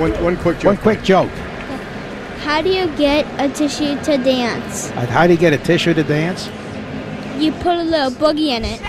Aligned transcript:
One, 0.00 0.12
one 0.24 0.36
quick 0.38 0.56
joke. 0.56 0.64
One 0.64 0.76
quick 0.78 1.02
joke. 1.02 1.30
How 2.42 2.62
do 2.62 2.70
you 2.70 2.86
get 2.96 3.26
a 3.38 3.52
tissue 3.52 4.00
to 4.04 4.16
dance? 4.16 4.90
Uh, 4.92 5.04
How 5.04 5.26
do 5.26 5.34
you 5.34 5.38
get 5.38 5.52
a 5.52 5.58
tissue 5.58 5.92
to 5.92 6.02
dance? 6.02 6.48
You 7.38 7.52
put 7.52 7.76
a 7.76 7.82
little 7.82 8.10
boogie 8.10 8.48
in 8.48 8.64
it. 8.64 8.80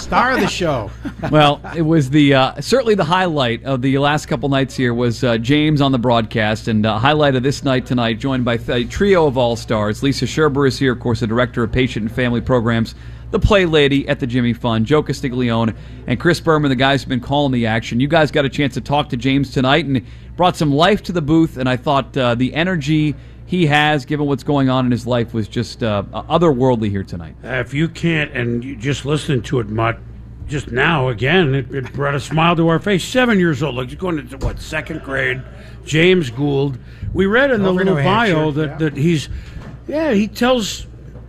Star 0.00 0.32
of 0.32 0.40
the 0.40 0.48
show. 0.48 0.90
well, 1.30 1.60
it 1.76 1.82
was 1.82 2.08
the 2.08 2.32
uh, 2.32 2.60
certainly 2.62 2.94
the 2.94 3.04
highlight 3.04 3.62
of 3.64 3.82
the 3.82 3.98
last 3.98 4.26
couple 4.26 4.48
nights 4.48 4.74
here 4.74 4.94
was 4.94 5.22
uh, 5.22 5.36
James 5.36 5.80
on 5.82 5.92
the 5.92 5.98
broadcast, 5.98 6.68
and 6.68 6.86
uh, 6.86 6.98
highlight 6.98 7.34
of 7.34 7.42
this 7.42 7.62
night 7.62 7.84
tonight, 7.84 8.18
joined 8.18 8.44
by 8.44 8.58
a 8.68 8.84
trio 8.84 9.26
of 9.26 9.36
all 9.36 9.54
stars. 9.56 10.02
Lisa 10.02 10.24
Sherber 10.24 10.66
is 10.66 10.78
here, 10.78 10.92
of 10.92 11.00
course, 11.00 11.20
the 11.20 11.26
director 11.26 11.62
of 11.62 11.72
patient 11.72 12.06
and 12.06 12.14
family 12.14 12.40
programs, 12.40 12.94
the 13.30 13.38
play 13.38 13.66
lady 13.66 14.08
at 14.08 14.20
the 14.20 14.26
Jimmy 14.26 14.52
Fund, 14.52 14.86
Joe 14.86 15.02
Castiglione, 15.02 15.74
and 16.06 16.20
Chris 16.20 16.40
Berman, 16.40 16.68
the 16.68 16.76
guys 16.76 17.02
who've 17.02 17.08
been 17.08 17.20
calling 17.20 17.52
the 17.52 17.66
action. 17.66 18.00
You 18.00 18.08
guys 18.08 18.30
got 18.30 18.44
a 18.44 18.48
chance 18.48 18.74
to 18.74 18.80
talk 18.80 19.08
to 19.10 19.16
James 19.16 19.50
tonight 19.50 19.84
and 19.86 20.04
brought 20.36 20.56
some 20.56 20.72
life 20.72 21.02
to 21.04 21.12
the 21.12 21.22
booth, 21.22 21.56
and 21.56 21.68
I 21.68 21.76
thought 21.76 22.16
uh, 22.16 22.34
the 22.34 22.54
energy 22.54 23.14
he 23.46 23.66
has, 23.66 24.04
given 24.04 24.26
what's 24.26 24.42
going 24.42 24.68
on 24.68 24.84
in 24.84 24.90
his 24.90 25.06
life, 25.06 25.32
was 25.32 25.48
just 25.48 25.82
uh, 25.82 26.02
otherworldly 26.12 26.90
here 26.90 27.04
tonight. 27.04 27.36
Uh, 27.44 27.54
if 27.54 27.72
you 27.72 27.88
can't, 27.88 28.32
and 28.32 28.64
you 28.64 28.76
just 28.76 29.04
listening 29.04 29.42
to 29.42 29.60
it, 29.60 29.68
Mut, 29.68 29.98
just 30.46 30.70
now 30.70 31.08
again, 31.08 31.54
it, 31.54 31.72
it 31.74 31.92
brought 31.92 32.14
a 32.14 32.20
smile 32.20 32.54
to 32.56 32.68
our 32.68 32.78
face. 32.78 33.04
Seven 33.04 33.38
years 33.38 33.62
old, 33.62 33.76
like 33.76 33.88
he's 33.88 33.98
going 33.98 34.18
into 34.18 34.36
what 34.38 34.60
second 34.60 35.02
grade. 35.02 35.42
James 35.84 36.30
Gould. 36.30 36.78
We 37.12 37.26
read 37.26 37.50
in 37.50 37.62
the 37.62 37.68
Over 37.70 37.78
little 37.78 37.96
New 37.96 38.02
bio 38.02 38.50
that, 38.52 38.66
yeah. 38.68 38.76
that 38.78 38.96
he's, 38.96 39.28
yeah, 39.86 40.12
he 40.12 40.28
tells 40.28 40.86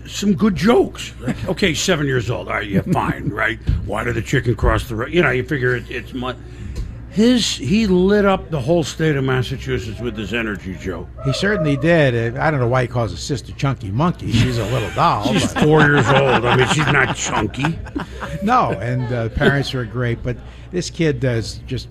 some 0.08 0.34
good 0.34 0.56
jokes. 0.56 1.14
Like, 1.20 1.48
okay, 1.50 1.74
seven 1.74 2.06
years 2.08 2.30
old. 2.30 2.48
All 2.48 2.56
right, 2.56 2.68
yeah, 2.68 2.82
fine, 2.82 3.30
right? 3.34 3.60
Why 3.86 4.04
did 4.04 4.16
the 4.16 4.22
chicken 4.22 4.56
cross 4.56 4.88
the 4.88 4.96
road? 4.96 5.14
You 5.14 5.22
know, 5.22 5.32
you 5.32 5.44
figure 5.44 5.76
it, 5.76 5.90
it's 5.90 6.14
His 7.10 7.56
he 7.56 7.88
lit 7.88 8.26
up 8.26 8.50
the 8.52 8.60
whole 8.62 8.84
state 8.84 9.16
of 9.16 9.24
Massachusetts 9.24 10.00
with 10.00 10.16
his 10.18 10.34
energy, 10.34 10.76
Joe. 10.80 11.08
He 11.26 11.34
certainly 11.34 11.78
did. 11.78 12.36
Uh, 12.38 12.42
I 12.42 12.52
don't 12.52 12.60
know 12.60 12.68
why 12.68 12.84
he 12.84 12.88
calls 12.88 13.12
his 13.12 13.22
sister 13.24 13.52
Chunky 13.54 13.92
Monkey. 13.92 14.32
She's 14.32 14.58
a 14.58 14.66
little 14.72 14.92
doll. 14.92 15.26
She's 15.34 15.54
but- 15.54 15.64
four 15.64 15.82
years 15.82 16.08
old. 16.10 16.46
I 16.46 16.56
mean, 16.56 16.68
she's 16.70 16.88
not 16.88 17.16
chunky. 17.16 17.78
no, 18.44 18.72
and 18.74 19.12
uh, 19.14 19.30
parents 19.30 19.74
are 19.74 19.86
great, 19.86 20.22
but 20.24 20.38
this 20.72 20.90
kid 20.90 21.20
does 21.20 21.60
just 21.66 21.88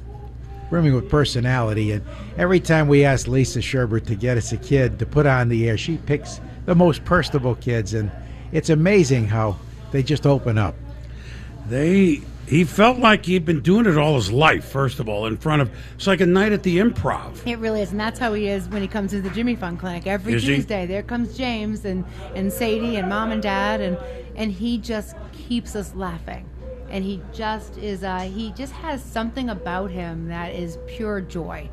brimming 0.71 0.95
with 0.95 1.09
personality. 1.09 1.93
And 1.93 2.05
every 2.37 2.61
time 2.61 2.89
we 2.89 3.05
ask 3.05 3.27
Lisa 3.27 3.61
Sherbert 3.61 4.07
to 4.07 4.15
get 4.15 4.37
us 4.37 4.53
a 4.53 4.57
kid 4.57 4.99
to 4.99 5.07
put 5.07 5.27
on 5.27 5.49
the 5.49 5.69
air, 5.69 5.77
she 5.79 5.97
picks 5.99 6.41
the 6.67 6.75
most 6.75 7.05
personable 7.05 7.55
kids, 7.55 7.95
and 7.95 8.11
it's 8.53 8.71
amazing 8.71 9.29
how 9.29 9.57
they 9.93 10.03
just 10.03 10.27
open 10.27 10.59
up. 10.59 10.75
They 11.69 12.23
he 12.47 12.63
felt 12.63 12.99
like 12.99 13.27
he'd 13.27 13.45
been 13.45 13.61
doing 13.61 13.87
it 13.87 13.99
all 13.99 14.15
his 14.15 14.31
life. 14.31 14.65
First 14.65 15.01
of 15.01 15.09
all, 15.09 15.27
in 15.27 15.37
front 15.37 15.63
of 15.63 15.71
it's 15.97 16.07
like 16.07 16.21
a 16.21 16.27
night 16.27 16.53
at 16.53 16.63
the 16.63 16.79
Improv. 16.79 17.45
It 17.45 17.59
really 17.59 17.83
is, 17.83 17.91
and 17.91 17.99
that's 17.99 18.19
how 18.19 18.35
he 18.35 18.49
is 18.49 18.69
when 18.69 18.83
he 18.83 18.89
comes 18.89 19.11
to 19.11 19.21
the 19.21 19.31
Jimmy 19.31 19.57
Fund 19.57 19.81
Clinic 19.81 20.07
every 20.07 20.35
Is 20.35 20.45
he? 20.45 20.57
Tuesday. 20.57 20.87
There 20.87 21.03
comes 21.03 21.37
James 21.37 21.85
and 21.85 22.05
and 22.35 22.53
Sadie 22.53 22.97
and 22.97 23.09
Mom 23.09 23.33
and 23.33 23.43
Dad, 23.43 23.81
and 23.81 23.99
and 24.37 24.53
he 24.53 24.79
just 24.79 25.17
keeps 25.33 25.75
us 25.75 25.95
laughing, 25.95 26.49
and 26.91 27.05
he 27.05 27.21
just 27.33 27.77
is. 27.79 28.03
Uh, 28.05 28.21
he 28.21 28.53
just 28.53 28.73
has 28.75 29.03
something 29.03 29.49
about 29.51 29.91
him 29.91 30.29
that 30.29 30.55
is 30.55 30.79
pure 30.87 31.21
joy. 31.21 31.69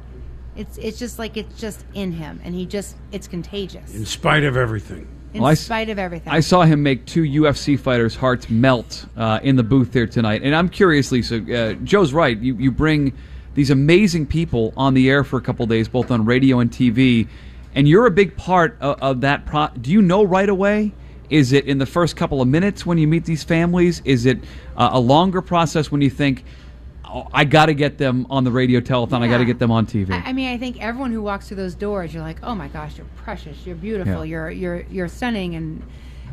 It's 0.56 0.78
it's 0.78 1.00
just 1.00 1.18
like 1.20 1.38
it's 1.38 1.60
just 1.60 1.86
in 1.94 2.12
him, 2.12 2.40
and 2.44 2.54
he 2.54 2.66
just 2.66 2.96
it's 3.12 3.28
contagious 3.28 3.96
In 3.96 4.06
spite 4.06 4.44
of 4.44 4.56
everything. 4.56 5.08
in 5.34 5.42
Well, 5.42 5.50
I 5.50 5.54
s- 5.54 5.62
spite 5.62 5.90
of 5.90 5.98
everything. 5.98 6.32
I 6.32 6.42
saw 6.42 6.62
him 6.62 6.84
make 6.84 7.06
two 7.06 7.24
UFC 7.24 7.80
fighters' 7.80 8.16
hearts 8.16 8.50
melt 8.52 9.06
uh, 9.18 9.40
in 9.42 9.56
the 9.56 9.64
booth 9.64 9.92
there 9.92 10.06
tonight, 10.08 10.42
and 10.44 10.54
I'm 10.56 10.70
curious, 10.70 11.12
Lisa. 11.12 11.38
Uh, 11.38 11.74
Joe's 11.84 12.14
right. 12.14 12.38
You 12.38 12.56
you 12.56 12.72
bring 12.72 13.14
these 13.56 13.70
amazing 13.72 14.26
people 14.28 14.74
on 14.78 14.94
the 14.94 15.10
air 15.10 15.24
for 15.24 15.38
a 15.38 15.42
couple 15.42 15.66
days, 15.66 15.88
both 15.88 16.12
on 16.12 16.24
radio 16.26 16.60
and 16.60 16.70
TV, 16.72 17.28
and 17.76 17.88
you're 17.88 18.06
a 18.06 18.12
big 18.12 18.38
part 18.38 18.78
of, 18.80 19.00
of 19.02 19.22
that. 19.22 19.46
Pro- 19.48 19.70
Do 19.80 19.92
you 19.92 20.02
know 20.04 20.24
right 20.24 20.50
away? 20.50 20.92
Is 21.34 21.52
it 21.52 21.66
in 21.66 21.80
the 21.80 21.88
first 21.88 22.16
couple 22.16 22.44
of 22.44 22.48
minutes 22.48 22.86
when 22.86 23.00
you 23.00 23.08
meet 23.08 23.26
these 23.26 23.44
families? 23.44 24.04
Is 24.06 24.28
it 24.28 24.38
uh, 24.78 24.92
a 24.94 25.00
longer 25.00 25.42
process 25.42 25.92
when 25.92 26.00
you 26.00 26.12
think, 26.12 26.46
oh, 27.06 27.28
I 27.34 27.44
got 27.44 27.66
to 27.66 27.74
get 27.74 27.98
them 27.98 28.28
on 28.30 28.44
the 28.44 28.52
radio 28.52 28.80
telethon, 28.80 29.24
I 29.24 29.28
got 29.28 29.40
to 29.40 29.46
get 29.46 29.58
them 29.58 29.72
on 29.72 29.88
TV? 29.88 30.12
I, 30.12 30.30
I 30.30 30.34
mean, 30.34 30.48
I 30.50 30.60
think 30.60 30.80
everyone 30.80 31.12
who 31.12 31.24
walks 31.24 31.48
through 31.48 31.58
those 31.58 31.74
doors, 31.74 32.14
you're 32.14 32.22
like, 32.22 32.38
oh 32.44 32.54
my 32.54 32.68
gosh, 32.68 33.00
you're 33.00 33.08
precious, 33.16 33.66
you're 33.66 33.76
beautiful, 33.76 34.24
Yeah. 34.24 34.32
you're 34.32 34.52
you're 34.52 34.82
you're 34.92 35.08
stunning, 35.08 35.56
and 35.56 35.82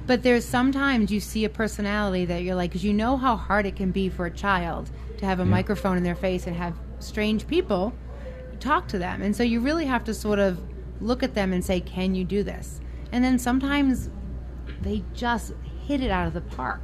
but 0.06 0.22
there's 0.22 0.44
sometimes 0.44 1.10
you 1.10 1.18
see 1.18 1.46
a 1.46 1.48
personality 1.48 2.26
that 2.26 2.42
you're 2.42 2.54
like, 2.54 2.68
because 2.70 2.84
you 2.84 2.92
know 2.92 3.16
how 3.16 3.36
hard 3.36 3.64
it 3.64 3.76
can 3.76 3.92
be 3.92 4.10
for 4.10 4.26
a 4.26 4.30
child 4.30 4.90
to 5.16 5.24
have 5.24 5.40
a 5.40 5.46
microphone 5.46 5.96
in 5.96 6.02
their 6.02 6.14
face 6.14 6.46
and 6.46 6.54
have 6.56 6.74
strange 6.98 7.46
people 7.46 7.94
talk 8.58 8.86
to 8.88 8.98
them, 8.98 9.22
and 9.22 9.34
so 9.34 9.42
you 9.42 9.60
really 9.60 9.86
have 9.86 10.04
to 10.04 10.12
sort 10.12 10.38
of 10.38 10.60
look 11.00 11.22
at 11.22 11.32
them 11.32 11.54
and 11.54 11.64
say, 11.64 11.80
can 11.80 12.14
you 12.14 12.22
do 12.22 12.42
this? 12.42 12.82
And 13.12 13.24
then 13.24 13.38
sometimes 13.38 14.10
they 14.80 15.02
just 15.14 15.52
hit 15.86 16.00
it 16.02 16.10
out 16.10 16.26
of 16.26 16.34
the 16.34 16.40
park, 16.40 16.80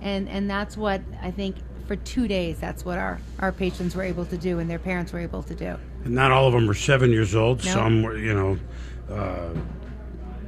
and 0.00 0.28
and 0.28 0.48
that's 0.48 0.76
what 0.76 1.00
I 1.22 1.30
think. 1.30 1.56
For 1.86 1.96
two 1.96 2.26
days, 2.26 2.58
that's 2.58 2.82
what 2.82 2.96
our, 2.96 3.18
our 3.40 3.52
patrons 3.52 3.94
were 3.94 4.02
able 4.04 4.24
to 4.24 4.38
do, 4.38 4.58
and 4.58 4.70
their 4.70 4.78
parents 4.78 5.12
were 5.12 5.18
able 5.18 5.42
to 5.42 5.54
do. 5.54 5.76
And 6.06 6.14
not 6.14 6.32
all 6.32 6.46
of 6.46 6.54
them 6.54 6.66
were 6.66 6.72
seven 6.72 7.10
years 7.10 7.34
old. 7.34 7.62
No. 7.62 7.70
Some 7.72 8.02
were, 8.02 8.16
you 8.16 8.32
know, 8.32 8.56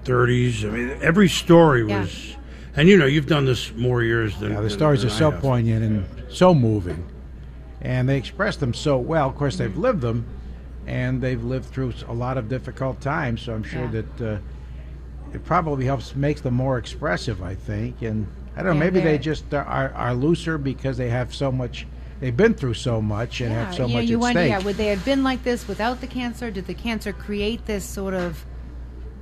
thirties. 0.05 0.65
I 0.65 0.69
mean, 0.69 0.97
every 1.03 1.29
story 1.29 1.85
Yeah. 1.87 2.01
was. 2.01 2.37
And 2.75 2.89
you 2.89 2.97
know, 2.97 3.07
you've 3.07 3.27
done 3.27 3.45
this 3.47 3.73
more 3.75 4.03
years 4.03 4.39
than 4.39 4.51
Yeah, 4.51 4.57
the 4.57 4.69
than- 4.69 4.71
stories 4.71 5.01
than 5.03 5.11
are 5.11 5.15
I 5.15 5.19
so 5.19 5.31
have. 5.31 5.41
poignant 5.41 5.85
and 5.85 6.07
so 6.31 6.55
moving, 6.55 7.05
and 7.81 8.09
they 8.09 8.17
express 8.19 8.57
them 8.57 8.75
so 8.75 8.99
well. 8.99 9.29
Of 9.29 9.37
course, 9.37 9.57
they've 9.57 9.77
lived 9.77 10.01
them, 10.03 10.27
and 10.87 11.21
they've 11.23 11.43
lived 11.43 11.67
through 11.67 11.93
a 12.09 12.13
lot 12.15 12.37
of 12.39 12.49
difficult 12.49 13.01
times. 13.01 13.43
So 13.43 13.55
I'm 13.55 13.63
sure 13.63 13.83
Yeah. 13.93 14.03
that 14.19 14.21
uh, 14.21 14.39
it 15.33 15.45
probably 15.45 15.85
helps 15.85 16.15
makes 16.15 16.41
them 16.41 16.55
more 16.55 16.79
expressive. 16.79 17.43
I 17.43 17.55
think, 17.55 18.03
and 18.03 18.27
I 18.57 18.63
don't 18.63 18.67
know. 18.79 18.85
Yeah, 18.85 18.91
maybe 18.91 19.01
they 19.01 19.19
just 19.19 19.53
are, 19.53 19.65
are, 19.65 19.93
are 19.95 20.15
looser 20.15 20.59
because 20.59 20.97
they 20.97 21.11
have 21.11 21.35
so 21.35 21.51
much. 21.53 21.87
They've 22.21 22.37
been 22.37 22.55
through 22.55 22.75
so 22.75 23.03
much 23.03 23.43
and 23.43 23.53
have 23.53 23.75
so 23.75 23.87
you 23.87 23.95
much 23.95 24.05
know, 24.05 24.11
you 24.11 24.17
at 24.17 24.21
wonder, 24.21 24.41
stake. 24.41 24.51
yeah, 24.51 24.59
would 24.61 24.77
they 24.77 24.87
have 24.87 25.05
been 25.05 25.23
like 25.23 25.45
this 25.45 25.69
without 25.69 26.01
the 26.01 26.07
cancer? 26.07 26.51
Did 26.51 26.67
the 26.67 26.75
cancer 26.75 27.13
create 27.13 27.67
this 27.67 27.85
sort 27.85 28.15
of 28.15 28.47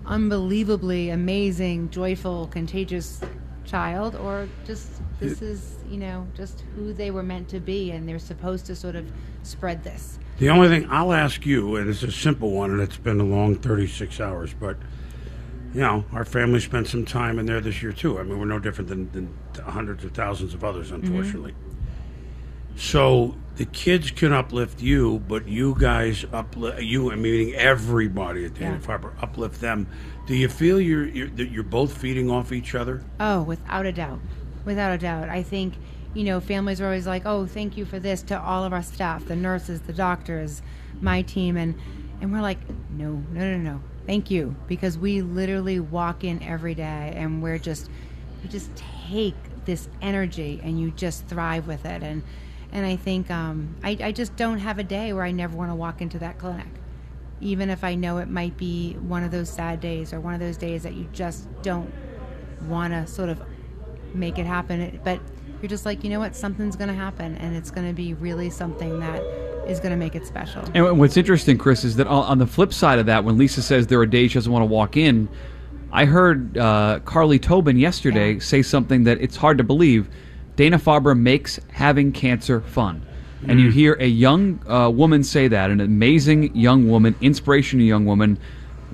unbelievably 0.06 1.10
amazing, 1.10 1.90
joyful, 1.90 2.46
contagious 2.48 3.20
child, 3.64 4.14
or 4.14 4.48
just 4.66 4.88
this 5.18 5.42
is, 5.42 5.76
you 5.88 5.96
know, 5.96 6.26
just 6.34 6.62
who 6.76 6.92
they 6.92 7.10
were 7.10 7.22
meant 7.22 7.48
to 7.48 7.60
be, 7.60 7.90
and 7.90 8.08
they're 8.08 8.18
supposed 8.18 8.66
to 8.66 8.76
sort 8.76 8.94
of 8.94 9.10
spread 9.42 9.82
this? 9.82 10.18
The 10.38 10.50
only 10.50 10.68
thing 10.68 10.86
I'll 10.90 11.12
ask 11.12 11.46
you, 11.46 11.76
and 11.76 11.88
it's 11.88 12.02
a 12.02 12.12
simple 12.12 12.50
one, 12.50 12.70
and 12.70 12.80
it's 12.80 12.96
been 12.96 13.20
a 13.20 13.24
long 13.24 13.56
36 13.56 14.20
hours, 14.20 14.54
but 14.58 14.76
you 15.74 15.80
know, 15.80 16.04
our 16.12 16.24
family 16.24 16.60
spent 16.60 16.86
some 16.86 17.04
time 17.04 17.38
in 17.38 17.46
there 17.46 17.60
this 17.60 17.82
year 17.82 17.92
too. 17.92 18.18
I 18.18 18.22
mean, 18.22 18.38
we're 18.38 18.44
no 18.44 18.60
different 18.60 18.88
than, 18.88 19.10
than 19.10 19.36
hundreds 19.64 20.04
of 20.04 20.12
thousands 20.12 20.54
of 20.54 20.62
others, 20.62 20.92
mm-hmm. 20.92 21.04
unfortunately. 21.04 21.54
So 22.76 23.34
the 23.56 23.64
kids 23.66 24.10
can 24.10 24.32
uplift 24.32 24.80
you, 24.80 25.18
but 25.28 25.46
you 25.48 25.76
guys 25.78 26.24
uplift 26.32 26.82
you. 26.82 27.10
I 27.10 27.16
meaning 27.16 27.54
everybody 27.54 28.44
at 28.44 28.54
Dana 28.54 28.78
Yeah. 28.80 28.86
Farber 28.86 29.12
uplift 29.20 29.60
them. 29.60 29.88
Do 30.26 30.34
you 30.34 30.48
feel 30.48 30.80
you're, 30.80 31.06
you're 31.06 31.28
that 31.30 31.50
you're 31.50 31.62
both 31.62 31.96
feeding 31.96 32.30
off 32.30 32.52
each 32.52 32.74
other? 32.74 33.02
Oh, 33.20 33.42
without 33.42 33.84
a 33.84 33.92
doubt. 33.92 34.20
Without 34.64 34.92
a 34.92 34.98
doubt. 34.98 35.28
I 35.28 35.42
think, 35.42 35.74
you 36.14 36.24
know, 36.24 36.40
families 36.40 36.80
are 36.80 36.86
always 36.86 37.06
like, 37.06 37.26
oh, 37.26 37.46
thank 37.46 37.76
you 37.76 37.84
for 37.84 37.98
this 37.98 38.22
to 38.22 38.40
all 38.40 38.64
of 38.64 38.72
our 38.72 38.82
staff, 38.82 39.26
the 39.26 39.36
nurses, 39.36 39.82
the 39.82 39.92
doctors, 39.92 40.62
my 41.00 41.22
team. 41.22 41.56
And, 41.56 41.74
and 42.20 42.32
we're 42.32 42.40
like, 42.40 42.58
no, 42.90 43.22
no, 43.32 43.56
no, 43.56 43.58
no. 43.58 43.80
Thank 44.06 44.30
you. 44.30 44.54
Because 44.66 44.98
we 44.98 45.22
literally 45.22 45.80
walk 45.80 46.24
in 46.24 46.42
every 46.42 46.74
day 46.74 47.12
and 47.16 47.42
we're 47.42 47.58
just, 47.58 47.90
you 48.42 48.48
just 48.48 48.70
take 49.08 49.34
this 49.64 49.88
energy 50.02 50.60
and 50.62 50.80
you 50.80 50.90
just 50.90 51.26
thrive 51.26 51.66
with 51.66 51.84
it. 51.86 52.02
And, 52.02 52.22
and 52.72 52.84
I 52.84 52.96
think 52.96 53.30
um, 53.30 53.76
I, 53.82 53.96
I 54.00 54.12
just 54.12 54.36
don't 54.36 54.58
have 54.58 54.78
a 54.78 54.84
day 54.84 55.12
where 55.12 55.24
I 55.24 55.30
never 55.30 55.56
want 55.56 55.70
to 55.70 55.74
walk 55.74 56.00
into 56.00 56.18
that 56.18 56.38
clinic 56.38 56.66
even 57.40 57.68
if 57.68 57.84
I 57.84 57.94
know 57.94 58.18
it 58.18 58.28
might 58.28 58.56
be 58.56 58.94
one 58.94 59.22
of 59.22 59.30
those 59.30 59.50
sad 59.50 59.80
days 59.80 60.12
or 60.12 60.20
one 60.20 60.34
of 60.34 60.40
those 60.40 60.56
days 60.56 60.82
that 60.84 60.94
you 60.94 61.06
just 61.12 61.46
don't 61.62 61.92
want 62.62 62.92
to 62.94 63.06
sort 63.06 63.28
of 63.28 63.42
make 64.14 64.38
it 64.38 64.46
happen. 64.46 65.00
But 65.04 65.20
you're 65.60 65.68
just 65.68 65.84
like, 65.84 66.04
you 66.04 66.10
know 66.10 66.20
what, 66.20 66.34
something's 66.34 66.76
going 66.76 66.88
to 66.88 66.94
happen, 66.94 67.36
and 67.36 67.54
it's 67.54 67.70
going 67.70 67.86
to 67.86 67.92
be 67.92 68.14
really 68.14 68.50
something 68.50 69.00
that 69.00 69.22
is 69.66 69.80
going 69.80 69.90
to 69.90 69.96
make 69.96 70.14
it 70.14 70.26
special. 70.26 70.62
And 70.74 70.98
what's 70.98 71.16
interesting, 71.16 71.58
Chris, 71.58 71.84
is 71.84 71.96
that 71.96 72.06
on 72.06 72.24
on 72.24 72.38
the 72.38 72.46
flip 72.46 72.72
side 72.72 72.98
of 72.98 73.06
that, 73.06 73.24
when 73.24 73.38
Lisa 73.38 73.62
says 73.62 73.86
there 73.86 74.00
are 74.00 74.06
days 74.06 74.30
she 74.32 74.34
doesn't 74.34 74.52
want 74.52 74.62
to 74.62 74.66
walk 74.66 74.96
in, 74.96 75.28
I 75.92 76.04
heard 76.04 76.56
uh, 76.58 77.00
Carly 77.04 77.38
Tobin 77.38 77.76
yesterday 77.78 78.34
Yeah. 78.34 78.40
say 78.40 78.62
something 78.62 79.04
that 79.04 79.20
it's 79.20 79.36
hard 79.36 79.58
to 79.58 79.64
believe. 79.64 80.08
Dana 80.56 80.78
Farber 80.78 81.18
makes 81.18 81.58
having 81.70 82.12
cancer 82.12 82.60
fun. 82.60 83.06
And 83.46 83.60
you 83.60 83.70
hear 83.70 83.92
a 84.00 84.06
young 84.06 84.58
uh, 84.66 84.88
woman 84.88 85.22
say 85.22 85.48
that, 85.48 85.70
an 85.70 85.82
amazing 85.82 86.56
young 86.56 86.88
woman, 86.88 87.14
inspirational 87.20 87.84
young 87.84 88.06
woman. 88.06 88.38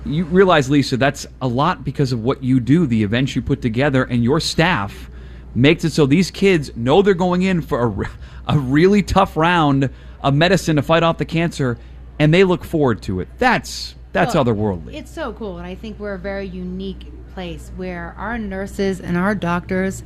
You 0.05 0.25
realize, 0.25 0.69
Lisa, 0.69 0.97
that's 0.97 1.25
a 1.41 1.47
lot 1.47 1.85
because 1.85 2.11
of 2.11 2.25
what 2.25 2.43
you 2.43 2.59
do, 2.59 2.85
the 2.85 3.01
events 3.05 3.37
you 3.37 3.43
put 3.43 3.63
together, 3.63 4.03
and 4.03 4.25
your 4.25 4.41
staff 4.41 5.09
makes 5.55 5.85
it 5.85 5.93
so 5.93 6.05
these 6.05 6.33
kids 6.33 6.75
know 6.77 7.01
they're 7.01 7.15
going 7.15 7.43
in 7.43 7.61
for 7.61 7.79
a, 7.81 7.87
re- 7.87 8.07
a 8.49 8.59
really 8.59 9.05
tough 9.05 9.37
round 9.37 9.89
of 10.23 10.35
medicine 10.35 10.77
to 10.77 10.83
fight 10.83 11.03
off 11.03 11.19
the 11.19 11.25
cancer, 11.25 11.79
and 12.19 12.33
they 12.33 12.45
look 12.45 12.65
forward 12.65 13.03
to 13.03 13.21
it. 13.21 13.29
That's 13.39 13.95
that's 14.13 14.35
Well, 14.35 14.45
otherworldly. 14.45 14.95
It's 14.95 15.11
so 15.11 15.33
cool, 15.33 15.59
and 15.59 15.67
I 15.67 15.75
think 15.75 15.99
we're 15.99 16.15
a 16.15 16.19
very 16.19 16.47
unique 16.47 17.07
place 17.33 17.71
where 17.77 18.15
our 18.19 18.39
nurses 18.39 19.01
and 19.01 19.17
our 19.17 19.35
doctors, 19.35 20.03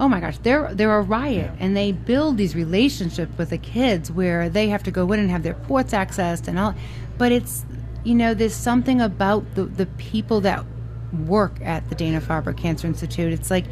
oh 0.00 0.08
my 0.08 0.20
gosh, 0.20 0.38
they're 0.38 0.74
they're 0.74 0.98
a 0.98 1.02
riot, 1.02 1.50
and 1.58 1.76
they 1.76 1.92
build 1.92 2.36
these 2.36 2.54
relationships 2.54 3.36
with 3.38 3.50
the 3.50 3.58
kids 3.58 4.10
where 4.10 4.48
they 4.48 4.68
have 4.68 4.82
to 4.84 4.90
go 4.90 5.12
in 5.12 5.20
and 5.20 5.30
have 5.30 5.42
their 5.42 5.54
ports 5.54 5.92
accessed 5.92 6.48
and 6.48 6.58
all. 6.58 6.74
But 7.18 7.32
it's 7.32 7.64
you 8.04 8.14
know, 8.14 8.34
there's 8.34 8.54
something 8.54 9.00
about 9.00 9.54
the 9.54 9.64
the 9.64 9.86
people 9.86 10.40
that 10.42 10.64
work 11.26 11.60
at 11.62 11.88
the 11.88 11.94
Dana 11.94 12.20
Farber 12.20 12.56
Cancer 12.56 12.86
Institute. 12.86 13.32
It's 13.32 13.50
like 13.50 13.64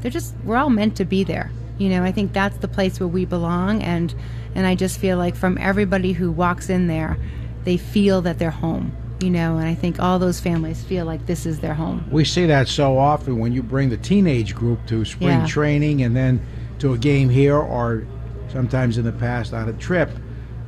they're 0.00 0.10
just 0.10 0.34
we're 0.44 0.56
all 0.56 0.70
meant 0.70 0.96
to 0.96 1.04
be 1.04 1.24
there. 1.24 1.50
You 1.78 1.88
know, 1.88 2.04
I 2.04 2.12
think 2.12 2.32
that's 2.32 2.56
the 2.58 2.68
place 2.68 3.00
where 3.00 3.08
we 3.08 3.24
belong, 3.24 3.82
and 3.82 4.14
and 4.54 4.66
I 4.66 4.74
just 4.74 4.98
feel 4.98 5.18
like 5.18 5.34
from 5.34 5.58
everybody 5.58 6.12
who 6.12 6.30
walks 6.30 6.70
in 6.70 6.86
there, 6.86 7.18
they 7.64 7.76
feel 7.76 8.22
that 8.22 8.38
they're 8.38 8.50
home. 8.50 8.92
You 9.20 9.30
know, 9.30 9.56
and 9.58 9.66
I 9.66 9.74
think 9.74 9.98
all 10.00 10.18
those 10.18 10.40
families 10.40 10.82
feel 10.84 11.06
like 11.06 11.26
this 11.26 11.46
is 11.46 11.60
their 11.60 11.74
home. 11.74 12.04
We 12.10 12.24
see 12.24 12.46
that 12.46 12.68
so 12.68 12.98
often 12.98 13.38
when 13.38 13.52
you 13.52 13.62
bring 13.62 13.88
the 13.88 13.96
teenage 13.96 14.54
group 14.54 14.86
to 14.86 15.04
spring 15.04 15.40
Yeah. 15.40 15.46
training 15.46 16.02
and 16.02 16.14
then 16.14 16.40
to 16.80 16.92
a 16.92 16.98
game 16.98 17.28
here, 17.28 17.56
or 17.56 18.04
sometimes 18.48 18.98
in 18.98 19.04
the 19.04 19.12
past 19.12 19.52
on 19.54 19.68
a 19.68 19.72
trip. 19.72 20.10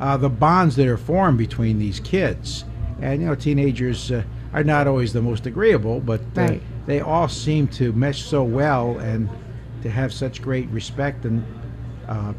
Uh, 0.00 0.16
the 0.16 0.28
bonds 0.28 0.76
that 0.76 0.86
are 0.88 0.96
formed 0.96 1.38
between 1.38 1.78
these 1.78 2.00
kids, 2.00 2.64
and 3.00 3.20
you 3.20 3.26
know, 3.28 3.34
teenagers 3.34 4.10
uh, 4.10 4.22
are 4.52 4.64
not 4.64 4.86
always 4.86 5.12
the 5.12 5.22
most 5.22 5.46
agreeable, 5.46 6.00
but 6.00 6.20
uh, 6.36 6.42
Right. 6.42 6.62
they 6.86 7.00
all 7.00 7.28
seem 7.28 7.66
to 7.68 7.92
mesh 7.92 8.22
so 8.24 8.42
well 8.42 8.98
and 8.98 9.28
to 9.86 9.92
have 9.92 10.12
such 10.12 10.42
great 10.42 10.68
respect 10.70 11.24
and 11.24 11.44
uh, 12.08 12.32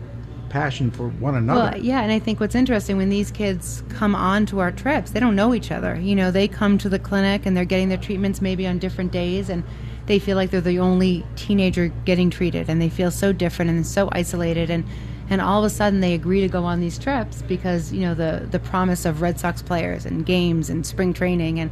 passion 0.50 0.92
for 0.92 1.08
one 1.08 1.36
another. 1.36 1.72
Well, 1.72 1.82
yeah, 1.82 2.02
and 2.02 2.12
I 2.12 2.20
think 2.20 2.42
what's 2.42 2.56
interesting 2.56 2.98
when 2.98 3.10
these 3.10 3.32
kids 3.32 3.84
come 3.90 4.16
on 4.16 4.46
to 4.48 4.60
our 4.60 4.72
trips, 4.72 5.12
they 5.12 5.22
don't 5.22 5.36
know 5.36 5.54
each 5.54 5.72
other. 5.72 5.96
You 5.96 6.14
know, 6.14 6.30
they 6.30 6.50
come 6.50 6.78
to 6.80 6.90
the 6.90 7.00
clinic 7.00 7.46
and 7.46 7.56
they're 7.56 7.66
getting 7.66 7.88
their 7.88 7.98
treatments 7.98 8.42
maybe 8.42 8.68
on 8.68 8.80
different 8.80 9.14
days, 9.14 9.50
and 9.50 9.64
they 10.08 10.20
feel 10.20 10.36
like 10.36 10.52
they're 10.52 10.60
the 10.60 10.80
only 10.80 11.26
teenager 11.38 11.88
getting 12.04 12.30
treated, 12.30 12.70
and 12.70 12.82
they 12.82 12.90
feel 12.90 13.12
so 13.12 13.32
different 13.32 13.72
and 13.72 13.88
so 13.88 14.10
isolated, 14.12 14.70
and 14.70 14.84
and 15.30 15.40
all 15.42 15.64
of 15.64 15.66
a 15.66 15.74
sudden 15.74 16.02
they 16.02 16.14
agree 16.14 16.42
to 16.42 16.50
go 16.50 16.66
on 16.66 16.82
these 16.82 17.00
trips 17.00 17.42
because 17.44 17.94
you 17.94 18.02
know 18.02 18.14
the 18.14 18.46
the 18.52 18.60
promise 18.60 19.06
of 19.06 19.22
Red 19.22 19.40
Sox 19.40 19.62
players 19.62 20.06
and 20.06 20.26
games 20.26 20.70
and 20.70 20.86
spring 20.86 21.14
training, 21.14 21.62
and 21.62 21.72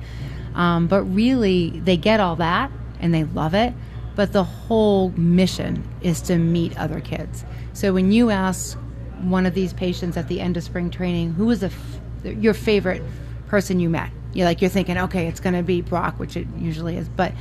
um, 0.56 0.88
but 0.88 1.04
really 1.04 1.82
they 1.82 1.98
get 1.98 2.22
all 2.22 2.38
that 2.38 2.72
and 3.02 3.14
they 3.14 3.26
love 3.26 3.54
it. 3.54 3.74
But 4.16 4.32
the 4.32 4.44
whole 4.44 5.10
mission 5.12 5.88
is 6.02 6.22
to 6.24 6.38
meet 6.38 6.78
other 6.78 7.02
kids. 7.02 7.44
So 7.74 7.94
when 7.94 8.12
you 8.12 8.30
ask 8.30 8.78
one 9.22 9.46
of 9.46 9.54
these 9.54 9.74
patients 9.74 10.18
at 10.18 10.28
the 10.28 10.40
end 10.40 10.58
of 10.58 10.64
spring 10.64 10.90
training, 10.90 11.34
who 11.34 11.46
was 11.46 11.64
f- 11.64 12.00
your 12.24 12.54
favorite 12.54 13.02
person 13.48 13.80
you 13.80 13.90
met? 13.90 14.10
You're 14.34 14.46
like 14.46 14.62
you're 14.62 14.70
thinking, 14.70 14.98
okay, 14.98 15.28
it's 15.28 15.40
going 15.40 15.56
to 15.56 15.64
be 15.64 15.82
Brock, 15.82 16.20
which 16.20 16.36
it 16.36 16.48
usually 16.58 16.98
is, 16.98 17.08
but 17.08 17.34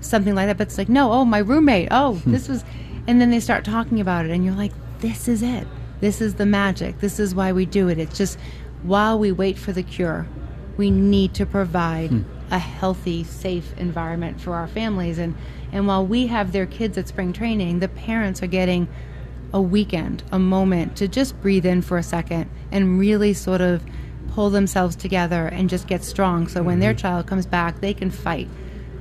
something 0.00 0.34
like 0.34 0.46
that. 0.46 0.58
But 0.58 0.68
it's 0.68 0.78
like, 0.78 0.88
no, 0.88 1.12
oh, 1.12 1.24
my 1.24 1.38
roommate. 1.38 1.88
Oh, 1.90 2.16
hmm. 2.16 2.32
this 2.32 2.48
was, 2.48 2.64
and 3.06 3.20
then 3.20 3.30
they 3.30 3.40
start 3.40 3.64
talking 3.64 4.00
about 4.00 4.26
it, 4.26 4.30
and 4.30 4.44
you're 4.44 4.54
like, 4.54 4.72
this 5.00 5.28
is 5.28 5.42
it. 5.42 5.66
This 6.00 6.20
is 6.20 6.34
the 6.34 6.46
magic. 6.46 7.00
This 7.00 7.18
is 7.18 7.34
why 7.34 7.52
we 7.52 7.64
do 7.64 7.88
it. 7.88 7.98
It's 7.98 8.16
just 8.16 8.38
while 8.82 9.18
we 9.18 9.32
wait 9.32 9.58
for 9.58 9.72
the 9.72 9.82
cure, 9.82 10.26
we 10.76 10.90
need 10.90 11.34
to 11.34 11.46
provide 11.46 12.10
hmm. 12.10 12.22
A 12.50 12.58
healthy, 12.58 13.24
safe 13.24 13.76
environment 13.76 14.40
for 14.40 14.54
our 14.54 14.68
families. 14.68 15.18
And 15.18 15.34
and 15.72 15.86
while 15.86 16.06
we 16.06 16.28
have 16.28 16.52
their 16.52 16.66
kids 16.66 16.96
at 16.96 17.08
spring 17.08 17.32
training, 17.32 17.80
the 17.80 17.88
parents 17.88 18.42
are 18.42 18.46
getting 18.46 18.88
a 19.52 19.60
weekend, 19.60 20.22
a 20.32 20.38
moment 20.38 20.96
to 20.96 21.08
just 21.08 21.40
breathe 21.40 21.66
in 21.66 21.82
for 21.82 21.96
a 21.96 22.02
second 22.02 22.48
and 22.70 22.98
really 22.98 23.32
sort 23.32 23.60
of 23.60 23.84
pull 24.32 24.50
themselves 24.50 24.96
together 24.96 25.46
and 25.46 25.70
just 25.70 25.86
get 25.86 26.02
strong. 26.02 26.48
So 26.48 26.62
when 26.62 26.80
their 26.80 26.94
child 26.94 27.26
comes 27.26 27.46
back, 27.46 27.80
they 27.80 27.94
can 27.94 28.10
fight 28.10 28.48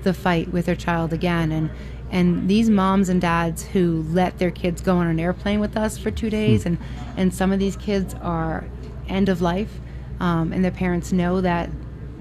the 0.04 0.13
fight 0.13 0.51
with 0.51 0.66
their 0.66 0.75
child 0.75 1.13
again. 1.13 1.51
And 1.51 1.69
and 2.12 2.48
these 2.48 2.69
moms 2.69 3.10
and 3.10 3.19
dads 3.19 3.66
who 3.66 4.06
let 4.10 4.38
their 4.38 4.51
kids 4.51 4.81
go 4.81 4.98
on 4.98 5.07
an 5.07 5.19
airplane 5.19 5.60
with 5.60 5.75
us 5.75 5.98
for 5.98 6.12
two 6.12 6.30
days, 6.30 6.66
and 6.66 6.78
and 7.18 7.34
some 7.34 7.51
of 7.51 7.60
these 7.60 7.75
kids 7.75 8.13
are 8.22 8.66
end 9.07 9.30
of 9.30 9.42
life, 9.42 9.80
um, 10.19 10.54
and 10.54 10.63
their 10.63 10.72
parents 10.72 11.12
know 11.12 11.42
that 11.42 11.69